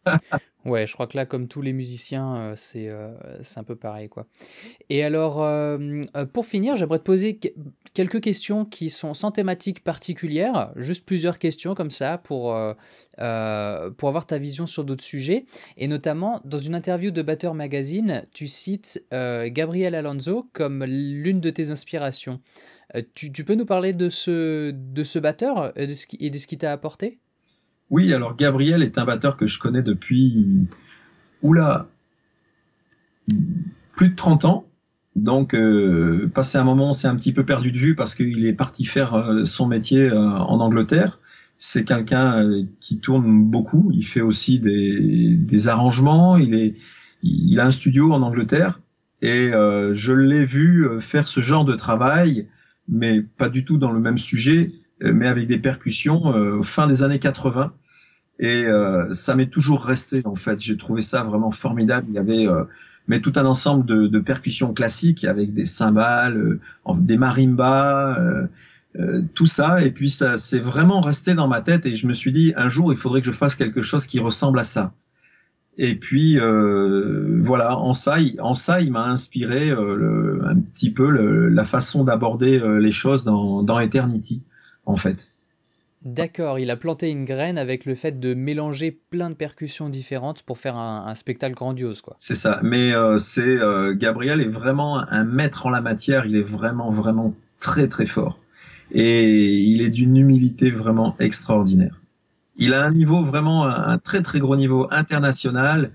[0.66, 3.76] ouais, je crois que là, comme tous les musiciens, euh, c'est euh, c'est un peu
[3.76, 4.10] pareil.
[4.10, 4.28] quoi.
[4.90, 6.04] Et alors, euh,
[6.34, 7.40] pour finir, j'aimerais te poser
[7.94, 12.58] quelques questions qui sont sans thématique particulière, juste plusieurs questions comme ça pour,
[13.18, 15.46] pour avoir ta vision sur d'autres sujets.
[15.78, 21.50] Et notamment, dans une interview de Batteur Magazine, tu cites Gabriel Alonso comme l'une de
[21.50, 22.42] tes inspirations.
[23.14, 25.94] Tu, tu, peux nous parler de ce, de ce batteur et de
[26.38, 27.20] ce qui t'a apporté?
[27.90, 30.68] Oui, alors Gabriel est un batteur que je connais depuis,
[31.42, 31.88] oula,
[33.96, 34.66] plus de 30 ans.
[35.16, 38.46] Donc, euh, passé un moment, on s'est un petit peu perdu de vue parce qu'il
[38.46, 41.20] est parti faire euh, son métier euh, en Angleterre.
[41.58, 43.92] C'est quelqu'un euh, qui tourne beaucoup.
[43.94, 46.36] Il fait aussi des, des, arrangements.
[46.36, 46.74] Il est,
[47.24, 48.82] il a un studio en Angleterre
[49.22, 52.48] Et je l'ai vu faire ce genre de travail,
[52.90, 57.20] mais pas du tout dans le même sujet, mais avec des percussions fin des années
[57.20, 57.74] 80.
[58.40, 58.66] Et
[59.12, 60.60] ça m'est toujours resté en fait.
[60.60, 62.08] J'ai trouvé ça vraiment formidable.
[62.10, 62.48] Il y avait
[63.08, 66.60] mais tout un ensemble de, de percussions classiques avec des cymbales,
[66.96, 68.18] des marimbas,
[69.34, 69.82] tout ça.
[69.84, 71.86] Et puis ça s'est vraiment resté dans ma tête.
[71.86, 74.20] Et je me suis dit un jour il faudrait que je fasse quelque chose qui
[74.20, 74.94] ressemble à ça.
[75.78, 81.10] Et puis euh, voilà, en ça, en ça, il m'a inspiré euh, un petit peu
[81.50, 84.44] la façon d'aborder euh, les choses dans, dans Eternity,
[84.86, 85.32] en fait.
[86.04, 90.44] D'accord, il a planté une graine avec le fait de mélanger plein de percussions différentes
[90.44, 92.16] pour faire un, spectacle grandiose, quoi.
[92.20, 92.60] C'est ça.
[92.62, 93.58] Mais c'est
[93.96, 96.28] Gabriel est vraiment un maître en la matière.
[96.28, 98.40] Il est vraiment, vraiment très, très fort.
[98.92, 102.00] Et il est d'une humilité vraiment extraordinaire
[102.58, 105.92] il a un niveau vraiment, un très très gros niveau international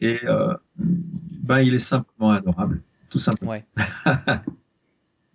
[0.00, 3.52] et euh, ben il est simplement adorable, tout simplement.
[3.52, 3.64] Ouais.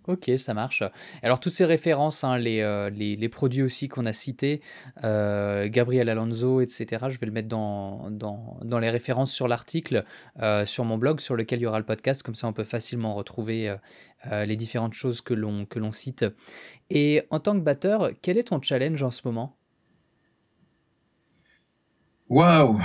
[0.06, 0.82] ok, ça marche.
[1.22, 4.60] Alors toutes ces références, hein, les, euh, les, les, produits aussi qu'on a cités,
[5.04, 10.04] euh, Gabriel Alonso, etc., je vais le mettre dans, dans, dans les références sur l'article,
[10.40, 12.64] euh, sur mon blog, sur lequel il y aura le podcast, comme ça on peut
[12.64, 13.74] facilement retrouver
[14.32, 16.24] les différentes choses que l'on cite.
[16.90, 19.56] Et en tant que batteur, quel est ton challenge en ce moment?
[22.28, 22.80] Waouh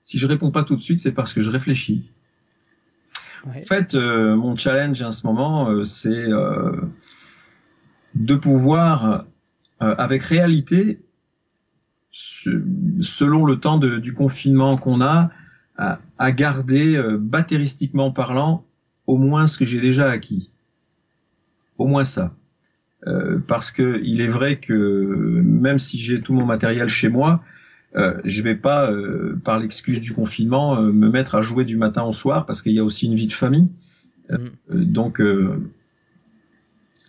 [0.00, 2.12] Si je réponds pas tout de suite, c'est parce que je réfléchis.
[3.46, 6.72] En fait, euh, mon challenge en ce moment, euh, c'est euh,
[8.14, 9.26] de pouvoir,
[9.78, 11.02] avec réalité,
[12.10, 15.30] selon le temps du confinement qu'on a,
[15.76, 18.64] à, garder, battéristiquement parlant,
[19.06, 20.50] au moins ce que j'ai déjà acquis.
[21.76, 22.34] Au moins ça.
[23.06, 27.42] Euh, parce que il est vrai que même si j'ai tout mon matériel chez moi,
[27.96, 31.76] euh, je vais pas, euh, par l'excuse du confinement, euh, me mettre à jouer du
[31.76, 33.68] matin au soir parce qu'il y a aussi une vie de famille.
[34.28, 34.84] Mm.
[34.86, 35.22] donc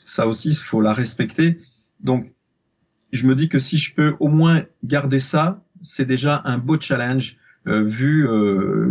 [0.05, 1.57] ça aussi, il faut la respecter.
[1.99, 2.31] Donc
[3.11, 6.79] je me dis que si je peux au moins garder ça, c'est déjà un beau
[6.79, 8.27] challenge vu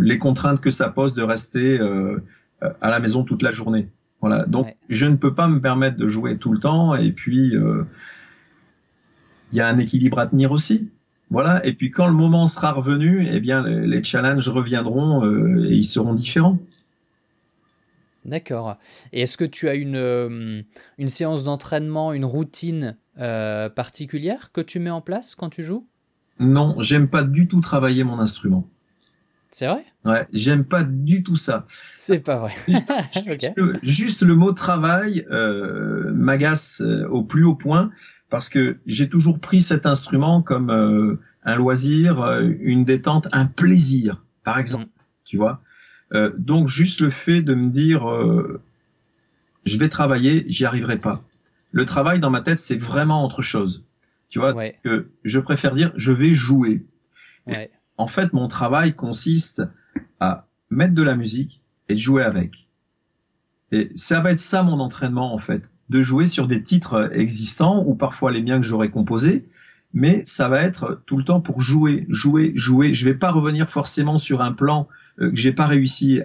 [0.01, 1.79] les contraintes que ça pose de rester
[2.59, 3.89] à la maison toute la journée.
[4.21, 4.45] Voilà.
[4.45, 6.95] Donc, je ne peux pas me permettre de jouer tout le temps.
[6.95, 7.83] Et puis, euh,
[9.51, 10.89] il y a un équilibre à tenir aussi.
[11.29, 11.65] Voilà.
[11.65, 15.85] Et puis, quand le moment sera revenu, eh bien, les, challenges reviendront euh, et ils
[15.85, 16.57] seront différents.
[18.25, 18.77] D'accord.
[19.13, 20.61] Et est-ce que tu as une, euh,
[20.97, 25.87] une séance d'entraînement, une routine particulière que tu mets en place quand tu joues?
[26.39, 28.67] Non, j'aime pas du tout travailler mon instrument.
[29.51, 29.85] C'est vrai?
[30.05, 31.65] Ouais, j'aime pas du tout ça.
[31.97, 32.53] C'est pas vrai.
[33.81, 37.89] juste, le, mot travail euh, m'agace euh, au plus haut point
[38.29, 43.45] parce que j'ai toujours pris cet instrument comme euh, un loisir, euh, une détente, un
[43.45, 44.89] plaisir, par exemple.
[45.25, 45.61] Tu vois.
[46.37, 48.07] donc juste le fait de me dire,
[49.65, 51.21] je vais travailler, j'y arriverai pas.
[51.73, 53.83] Le travail dans ma tête, c'est vraiment autre chose.
[54.29, 56.85] Tu vois que je préfère dire, je vais jouer.
[57.45, 59.63] Ouais en fait, mon travail consiste
[60.19, 62.67] à mettre de la musique et de jouer avec.
[63.71, 67.83] Et ça va être ça mon entraînement, en fait, de jouer sur des titres existants
[67.85, 69.47] ou parfois les miens que j'aurais composés,
[69.93, 72.93] mais ça va être tout le temps pour jouer, jouer, jouer.
[72.93, 74.87] Je vais pas revenir forcément sur un plan
[75.19, 76.21] euh, que j'ai pas réussi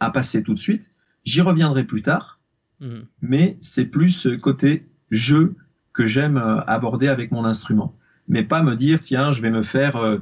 [0.00, 0.90] à passer tout de suite.
[1.24, 2.38] J'y reviendrai plus tard,
[2.80, 2.98] mmh.
[3.22, 5.56] mais c'est plus côté jeu
[5.92, 7.96] que j'aime euh, aborder avec mon instrument.
[8.28, 10.18] Mais pas me dire, tiens, je vais me faire euh,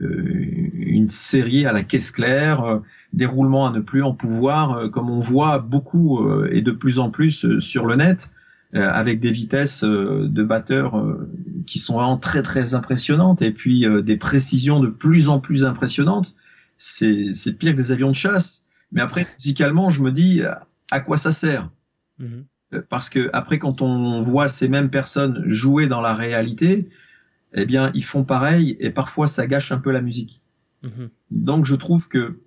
[0.00, 2.78] une série à la caisse claire, euh,
[3.12, 6.98] des roulements à ne plus en pouvoir, euh, comme on voit beaucoup et de plus
[6.98, 8.30] en plus sur le net,
[8.72, 11.04] avec des vitesses de batteurs
[11.66, 16.36] qui sont vraiment très très impressionnantes et puis des précisions de plus en plus impressionnantes.
[16.78, 18.66] C'est pire que des avions de chasse.
[18.92, 20.42] Mais après musicalement, je me dis
[20.92, 21.68] à quoi ça sert?
[22.20, 22.44] Mhm.
[22.88, 26.88] Parce que après, quand on voit ces mêmes personnes jouer dans la réalité,
[27.54, 30.42] eh bien, ils font pareil et parfois ça gâche un peu la musique.
[30.82, 31.10] Mhm.
[31.30, 32.40] Donc, je trouve que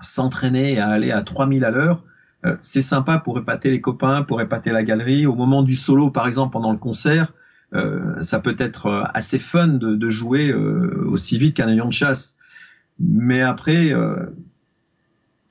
[0.00, 2.04] s'entraîner à aller à 3000 à l'heure,
[2.44, 5.26] euh, c'est sympa pour épater les copains, pour épater la galerie.
[5.26, 7.32] Au moment du solo, par exemple, pendant le concert,
[7.74, 12.38] euh, ça peut être euh, assez fun de, jouer aussi vite qu'un avion de chasse.
[12.98, 13.92] Mais après,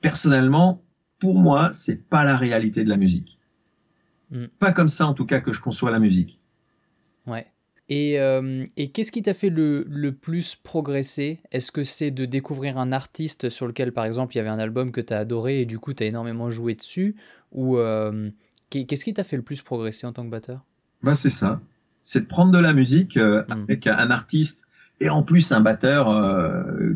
[0.00, 0.82] personnellement,
[1.18, 3.40] pour moi, c'est pas la réalité de la musique.
[4.30, 4.36] Mm.
[4.36, 6.40] C'est pas comme ça, en tout cas, que je conçois la musique.
[7.26, 7.51] Ouais.
[7.92, 11.40] Euh, et, qu'est-ce qui t'a fait le, le, plus progresser?
[11.50, 14.58] Est-ce que c'est de découvrir un artiste sur lequel, par exemple, il y avait un
[14.58, 17.16] album que tu as adoré et du coup, tu as énormément joué dessus?
[17.52, 18.30] Ou euh,
[18.70, 20.64] qu'est-ce qui t'a fait le plus progresser en tant que batteur?
[21.02, 21.60] Bah, C'est ça.
[22.02, 23.64] C'est de prendre de la musique euh, hmm.
[23.64, 24.68] avec un artiste
[25.00, 26.06] et en plus un batteur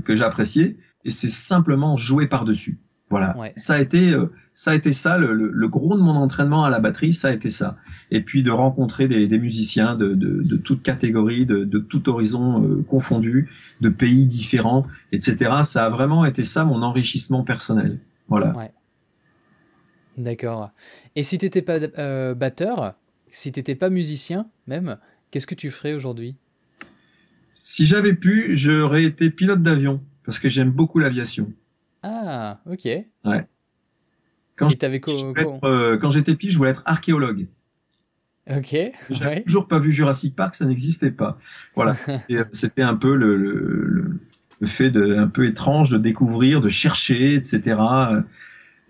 [0.05, 2.79] que j'appréciais et c'est simplement jouer par-dessus.
[3.09, 6.65] Voilà, ça a été euh, ça a été ça le, le, gros de mon entraînement
[6.65, 7.77] à la batterie, ça a été ça.
[8.11, 12.09] Et puis de rencontrer des, des musiciens de, de, de toute catégorie, de, de tout
[12.09, 13.49] horizon euh, confondu,
[13.81, 15.63] de pays différents, etc.
[15.63, 18.01] Ça a vraiment été ça mon enrichissement personnel.
[18.29, 18.57] Voilà.
[18.57, 18.73] Ouais.
[20.19, 20.71] D'accord.
[21.15, 22.95] Et si t'étais pas euh, batteur,
[23.31, 24.97] si t'étais pas musicien même,
[25.31, 26.35] qu'est-ce que tu ferais aujourd'hui?
[27.53, 31.53] Si j'avais pu, j'aurais été pilote d'avion parce que j'aime beaucoup l'aviation.
[32.09, 32.85] Ah, ok.
[32.85, 33.49] Ouais.
[34.55, 37.49] Quand euh, j'étais petit, je voulais être archéologue.
[38.49, 38.77] Ok.
[39.11, 41.37] J'avais toujours pas vu Jurassic Park, ça n'existait pas.
[41.75, 41.97] Voilà.
[42.31, 44.21] Euh, c'était un peu le, le,
[44.61, 47.77] le, fait de, un peu étrange de découvrir, de chercher, etc.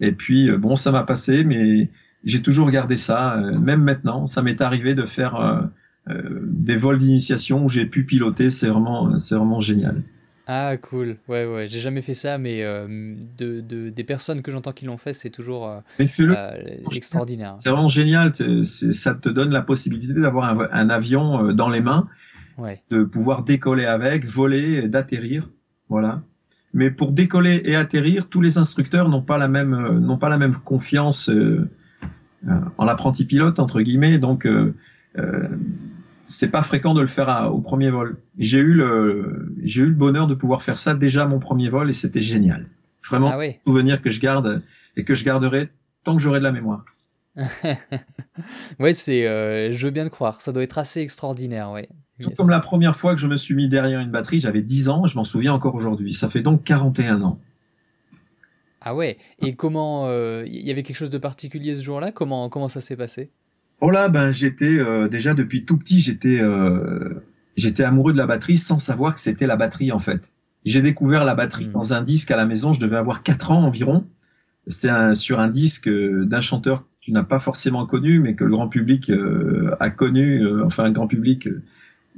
[0.00, 1.88] Et puis, euh, bon, ça m'a passé, mais
[2.24, 3.36] j'ai toujours gardé ça.
[3.62, 5.70] Même maintenant, ça m'est arrivé de faire
[6.08, 8.50] des vols d'initiation où j'ai pu piloter.
[8.50, 10.02] C'est vraiment, c'est vraiment génial.
[10.48, 14.52] Ah cool, ouais ouais, j'ai jamais fait ça, mais euh, de, de- des personnes que
[14.52, 16.48] j'entends qui l'ont fait, c'est toujours euh, euh,
[16.94, 17.54] extraordinaire.
[17.56, 18.32] C'est vraiment génial.
[18.62, 22.08] Ça te donne la possibilité d'avoir un, avion dans les mains,
[22.58, 25.48] Ouais, de pouvoir décoller avec, voler, d'atterrir.
[25.88, 26.22] Voilà.
[26.72, 30.38] Mais pour décoller et atterrir, tous les instructeurs n'ont pas la même n'ont pas la
[30.38, 31.28] même confiance
[32.78, 34.18] en l'apprenti pilote entre guillemets.
[34.18, 34.46] Donc
[36.26, 38.18] c'est pas fréquent de le faire au premier vol.
[38.38, 41.90] J'ai eu le j'ai eu le bonheur de pouvoir faire ça déjà mon premier vol
[41.90, 42.66] et c'était génial.
[43.06, 44.62] Vraiment ah souvenir que je garde
[44.96, 45.70] et que je garderai
[46.04, 46.84] tant que j'aurai de la mémoire.
[48.80, 51.88] ouais, c'est euh, je veux bien le croire, ça doit être assez extraordinaire, ouais.
[52.22, 54.88] Tout comme la première fois que je me suis mis derrière une batterie, j'avais 10
[54.88, 56.14] ans, je m'en souviens encore aujourd'hui.
[56.14, 57.38] Ça fait donc 41 ans.
[58.80, 62.12] Ah ouais, et comment il euh, y avait quelque chose de particulier ce jour-là?
[62.12, 63.30] Comment comment ça s'est passé?
[63.80, 67.22] Oh là, ben j'étais euh, déjà depuis tout petit, j'étais euh,
[67.56, 70.32] j'étais amoureux de la batterie sans savoir que c'était la batterie en fait.
[70.64, 71.72] J'ai découvert la batterie hmm.
[71.72, 74.06] dans un disque à la maison, je devais avoir 4 ans environ.
[74.66, 78.44] C'était sur un disque euh, d'un chanteur que tu n'as pas forcément connu, mais que
[78.44, 79.12] le grand public
[79.78, 81.48] a connu, enfin un grand public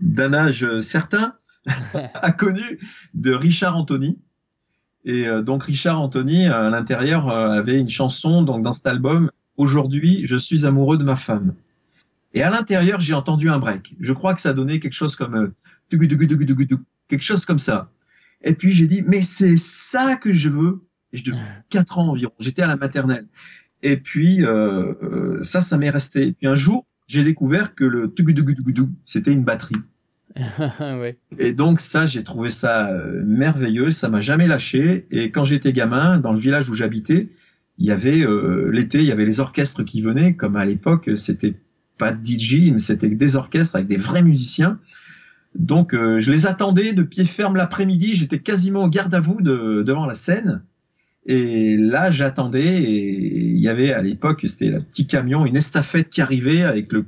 [0.01, 1.35] d'un âge certain
[2.15, 2.79] a connu,
[3.13, 4.19] de Richard Anthony.
[5.05, 10.37] Et donc Richard Anthony à l'intérieur avait une chanson donc dans cet album Aujourd'hui, je
[10.37, 11.53] suis amoureux de ma femme.
[12.33, 13.97] Et à l'intérieur, j'ai entendu un break.
[13.99, 15.53] Je crois que ça donnait quelque chose comme euh,
[17.09, 17.91] quelque chose comme ça.
[18.43, 20.85] Et puis j'ai dit mais c'est ça que je veux.
[21.13, 21.39] Et je devais
[21.71, 22.33] 4 ans environ.
[22.39, 23.27] J'étais à la maternelle.
[23.83, 26.29] Et puis euh, euh, ça, ça m'est resté.
[26.29, 28.15] Et puis un jour, j'ai découvert que le
[29.05, 29.75] c'était une batterie.
[30.81, 31.19] ouais.
[31.37, 32.93] Et donc ça, j'ai trouvé ça
[33.25, 33.91] merveilleux.
[33.91, 35.09] Ça m'a jamais lâché.
[35.11, 37.29] Et quand j'étais gamin, dans le village où j'habitais,
[37.79, 41.11] il y avait euh, l'été, il y avait les orchestres qui venaient, comme à l'époque,
[41.17, 41.55] c'était
[41.97, 44.79] pas DJ, mais c'était des orchestres avec des vrais musiciens.
[45.55, 49.41] Donc euh, je les attendais de pied ferme l'après-midi, j'étais quasiment au garde à vous
[49.41, 50.63] de, devant la scène.
[51.27, 56.09] Et là, j'attendais et il y avait à l'époque, c'était le petit camion, une estafette
[56.09, 57.07] qui arrivait avec le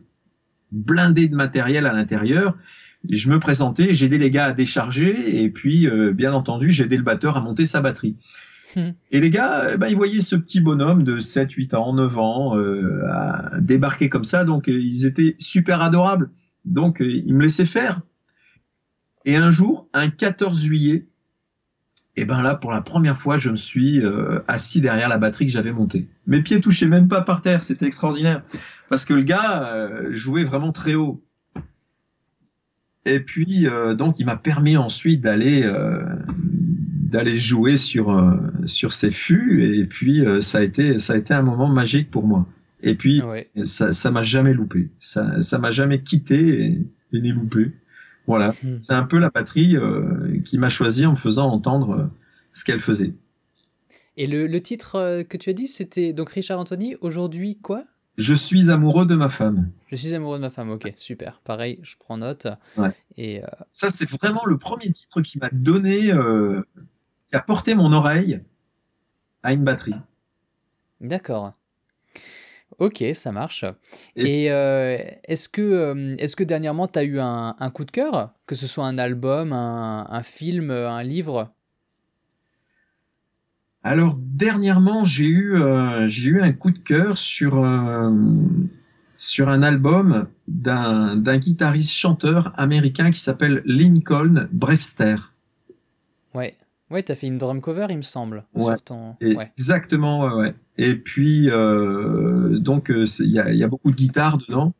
[0.72, 2.56] blindé de matériel à l'intérieur.
[3.08, 7.02] Je me présentais, j'aidais les gars à décharger et puis, euh, bien entendu, j'aidais le
[7.02, 8.16] batteur à monter sa batterie.
[8.76, 12.18] Et les gars, eh ben, ils voyaient ce petit bonhomme de 7, 8 ans, 9
[12.18, 13.02] ans euh,
[13.58, 16.30] débarquer comme ça, donc euh, ils étaient super adorables.
[16.64, 18.00] Donc euh, ils me laissaient faire.
[19.24, 21.06] Et un jour, un 14 juillet,
[22.16, 24.02] et eh ben là, pour la première fois, je me suis
[24.48, 26.08] assis derrière la batterie que j'avais montée.
[26.26, 28.42] Mes pieds touchaient même pas par terre, c'était extraordinaire.
[28.88, 31.24] Parce que le gars jouait vraiment très haut.
[33.06, 35.62] Et puis, donc, il m'a permis ensuite d'aller
[37.10, 38.36] d'aller jouer sur euh,
[38.66, 42.10] sur ces fûts et puis euh, ça a été ça a été un moment magique
[42.10, 42.46] pour moi
[42.82, 43.20] et puis
[43.64, 47.72] ça ça m'a jamais loupé ça ça m'a jamais quitté et, et ni loupé
[48.26, 48.76] voilà hmm.
[48.78, 52.10] c'est un peu la batterie euh, qui m'a choisi en me faisant entendre
[52.52, 53.12] ce qu'elle faisait
[54.16, 57.84] et le, le titre que tu as dit c'était donc Richard Anthony aujourd'hui quoi?
[58.18, 59.70] Je suis amoureux de ma femme.
[59.90, 61.40] Je suis amoureux de ma femme, ok, super.
[61.42, 62.48] Pareil, je prends note.
[62.76, 62.90] Ouais.
[63.16, 63.40] Et
[63.70, 66.12] Ça, c'est vraiment le premier titre qui m'a donné
[67.30, 68.40] qui a porté mon oreille
[69.42, 69.94] à une batterie.
[71.00, 71.52] D'accord.
[72.78, 73.64] Ok, ça marche.
[74.16, 78.32] Et, euh, est-ce que, euh, est que dernièrement, tu as eu un, coup de cœur
[78.46, 81.52] Que ce soit un album, un, film, un livre?
[83.82, 87.66] Alors, dernièrement, j'ai eu, euh, eu un coup de cœur sur,
[89.16, 95.16] sur un album d'un, guitariste-chanteur américain qui s'appelle Lincoln Brewster.
[96.34, 96.56] Ouais.
[96.90, 98.44] Ouais, t'as fait une drum cover, il me semble.
[99.20, 99.52] Ouais.
[99.56, 100.54] Exactement, ouais, ouais.
[100.76, 104.74] Et puis, euh, donc, euh, il y, a, y, a, beaucoup de guitares dedans.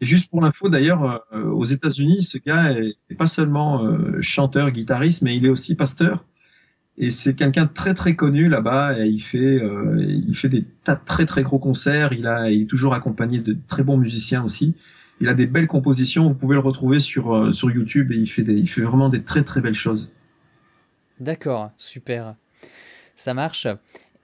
[0.00, 3.84] Et juste pour l'info, d'ailleurs, euh, aux États-Unis, ce gars est, pas seulement
[4.20, 6.24] chanteur, guitariste, mais il est aussi pasteur.
[6.98, 10.64] Et c'est quelqu'un de très très connu là-bas et il fait euh, il fait des
[10.84, 12.12] tas de très très gros concerts.
[12.14, 14.74] Il a il est toujours accompagné de très bons musiciens aussi.
[15.20, 16.26] Il a des belles compositions.
[16.28, 19.10] Vous pouvez le retrouver sur euh, sur YouTube et il fait des il fait vraiment
[19.10, 20.10] des très très belles choses.
[21.20, 22.34] D'accord, super.
[23.14, 23.66] Ça marche.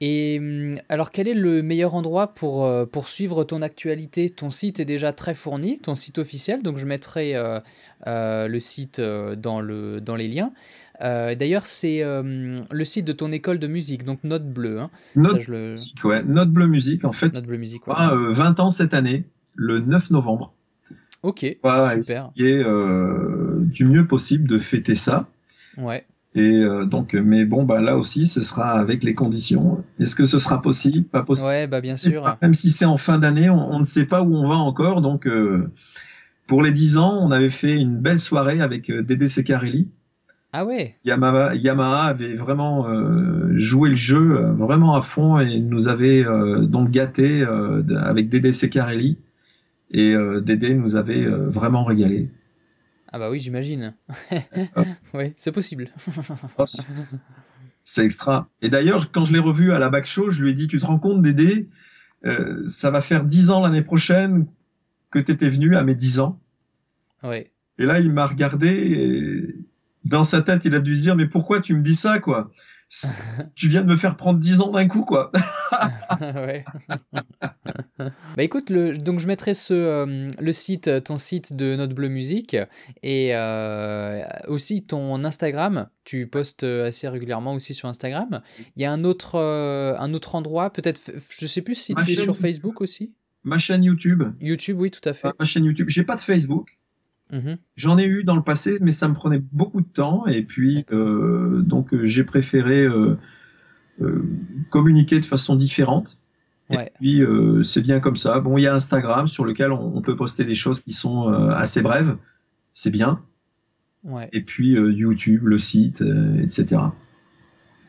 [0.04, 4.28] Et hum, alors, quel est le meilleur endroit pour, euh, pour suivre ton actualité?
[4.28, 7.60] Ton site est déjà très fourni, ton site officiel, donc je mettrai euh,
[8.08, 10.52] euh, le site dans, le, dans les liens.
[11.00, 14.80] D'ailleurs, c'est le site de ton école de musique, donc Note Bleue.
[14.80, 14.90] Hein.
[15.16, 16.22] Note, musique, ouais.
[16.22, 17.32] Note Bleu Musique, en fait.
[17.32, 17.94] Note Bleu Musique, ouais.
[17.96, 19.24] 20 ans cette année,
[19.56, 20.52] le 9 novembre.
[21.24, 22.30] Ok, super.
[22.36, 22.64] Essayer
[23.62, 25.28] du mieux possible de fêter ça.
[25.76, 26.04] Ouais.
[26.34, 29.84] Et euh, donc, mais bon, bah là aussi, ce sera avec les conditions.
[30.00, 31.06] Est-ce que ce sera possible?
[31.06, 31.50] Pas possible.
[31.50, 32.38] Ouais, bah bien sûr.
[32.40, 35.02] même si c'est en fin d'année, on, ne sait pas où on va encore.
[35.02, 35.70] Donc, euh,
[36.46, 39.90] pour les 10 ans, on avait fait une belle soirée avec euh, Dédé Secarelli.
[40.54, 40.96] Ah ouais.
[41.04, 42.86] Yamaha, Yamaha avait vraiment
[43.54, 46.26] joué le jeu vraiment à fond et nous avait
[46.60, 47.42] donc gâté
[47.96, 49.16] avec Dédé Secarelli.
[49.92, 52.28] Et Dédé nous avait vraiment régalé.
[53.12, 53.94] Ah bah oui, j'imagine.
[55.14, 55.92] oui, c'est possible.
[57.84, 58.48] C'est extra.
[58.62, 60.78] Et d'ailleurs, quand je l'ai revu à la back show, je lui ai dit, tu
[60.78, 61.68] te rends compte, Dédé,
[62.24, 64.46] euh, ça va faire 10 ans l'année prochaine
[65.10, 66.40] que tu étais venu à mes 10 ans.
[67.24, 67.48] Oui.
[67.78, 69.56] Et là, il m'a regardé et
[70.04, 72.50] dans sa tête, il a dû se dire, mais pourquoi tu me dis ça, quoi?
[73.54, 75.32] tu viens de me faire prendre 10 ans d'un coup, quoi.
[76.20, 76.64] ouais.
[77.98, 82.08] bah écoute, le, donc je mettrai ce, euh, le site, ton site de Note Bleu
[82.08, 82.56] Musique
[83.02, 85.88] et euh, aussi ton Instagram.
[86.04, 88.42] Tu postes assez régulièrement aussi sur Instagram.
[88.76, 92.12] Il y a un autre, euh, un autre endroit, peut-être, je sais plus si tu
[92.12, 93.12] es sur Facebook aussi.
[93.44, 94.22] Ma chaîne YouTube.
[94.40, 95.28] YouTube, oui, tout à fait.
[95.38, 95.88] Ma chaîne YouTube.
[95.88, 96.78] J'ai pas de Facebook.
[97.32, 97.56] Mhm.
[97.76, 100.26] J'en ai eu dans le passé, mais ça me prenait beaucoup de temps.
[100.26, 103.16] Et puis, euh, donc, euh, j'ai préféré euh,
[104.70, 106.18] communiquer de façon différente.
[106.70, 107.22] Et puis,
[107.64, 108.40] c'est bien comme ça.
[108.40, 111.82] Bon, il y a Instagram sur lequel on, peut poster des choses qui sont assez
[111.82, 112.16] brèves.
[112.72, 113.20] C'est bien.
[114.32, 116.02] Et puis, YouTube, le site,
[116.40, 116.80] etc.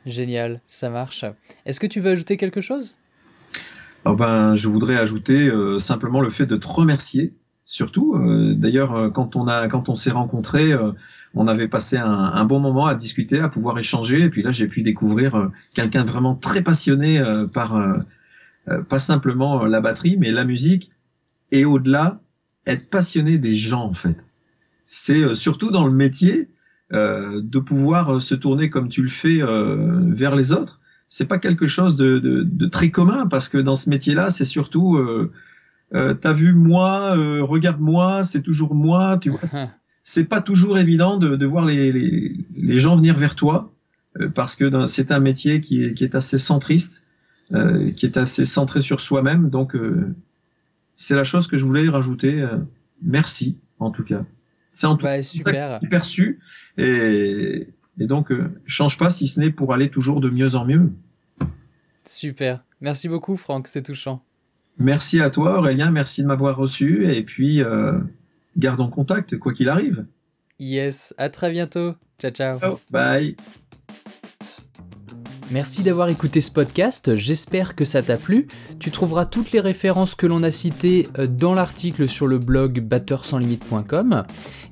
[0.06, 1.24] Génial, ça marche.
[1.66, 2.98] Est-ce que tu veux ajouter quelque chose?
[4.04, 7.34] Oh ben, Je voudrais ajouter simplement le fait de te remercier
[7.66, 8.16] surtout.
[8.16, 10.92] Euh, d'ailleurs, euh, quand on a, quand on s'est rencontrés, euh,
[11.34, 14.22] on avait passé un, bon moment à discuter, à pouvoir échanger.
[14.22, 17.20] Et puis là, j'ai pu découvrir quelqu'un vraiment très passionné
[17.56, 17.84] par
[18.88, 20.92] pas simplement la batterie, mais la musique.
[21.52, 22.22] Et au-delà,
[22.68, 24.24] être passionné des gens en fait.
[24.86, 26.50] C'est surtout dans le métier
[26.92, 30.82] de pouvoir se tourner comme tu le fais vers les autres.
[31.10, 35.00] C'est pas quelque chose de, de, très commun parce que dans ce métier-là, c'est surtout
[35.94, 39.42] euh, t'as vu moi, euh, regarde-moi, c'est toujours moi, tu vois.
[40.06, 43.72] C'est pas toujours évident de, de voir les, les, les, gens venir vers toi
[44.20, 47.08] euh, parce que c'est un métier qui est, qui est assez centriste,
[47.50, 49.50] qui est assez centré sur soi-même.
[49.50, 49.78] Donc,
[50.98, 52.46] c'est la chose que je voulais rajouter.
[53.02, 54.26] merci, en tout cas.
[54.74, 55.80] C'est en tout bah, super.
[55.90, 56.40] perçu
[56.78, 58.34] et, et donc
[58.66, 60.92] change pas si ce n'est pour aller toujours de mieux en mieux.
[62.06, 62.62] Super.
[62.82, 63.70] Merci beaucoup, Franck.
[63.70, 64.22] C'est touchant.
[64.78, 68.00] Merci à toi Aurélien, merci de m'avoir reçu et puis euh,
[68.58, 70.06] gardons contact quoi qu'il arrive.
[70.60, 71.94] Yes, à très bientôt.
[72.20, 72.60] Ciao ciao.
[72.60, 73.36] ciao bye.
[75.52, 78.48] Merci d'avoir écouté ce podcast, j'espère que ça t'a plu.
[78.80, 82.80] Tu trouveras toutes les références que l'on a citées euh, dans l'article sur le blog
[82.80, 84.24] batteursanslimite.com.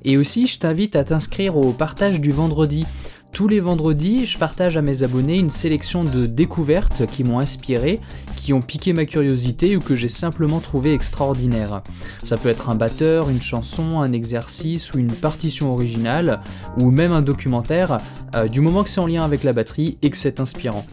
[0.04, 2.84] Et aussi, je t'invite à t'inscrire au partage du vendredi.
[3.32, 7.98] Tous les vendredis, je partage à mes abonnés une sélection de découvertes qui m'ont inspiré,
[8.36, 11.82] qui ont piqué ma curiosité ou que j'ai simplement trouvé extraordinaire.
[12.22, 16.40] Ça peut être un batteur, une chanson, un exercice ou une partition originale,
[16.78, 17.98] ou même un documentaire,
[18.36, 20.84] euh, du moment que c'est en lien avec la batterie et que c'est inspirant.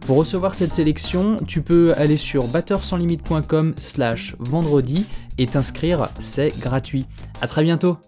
[0.00, 5.06] Pour recevoir cette sélection, tu peux aller sur batteursanslimite.com slash vendredi
[5.38, 7.06] et t'inscrire, c'est gratuit.
[7.40, 7.98] A très bientôt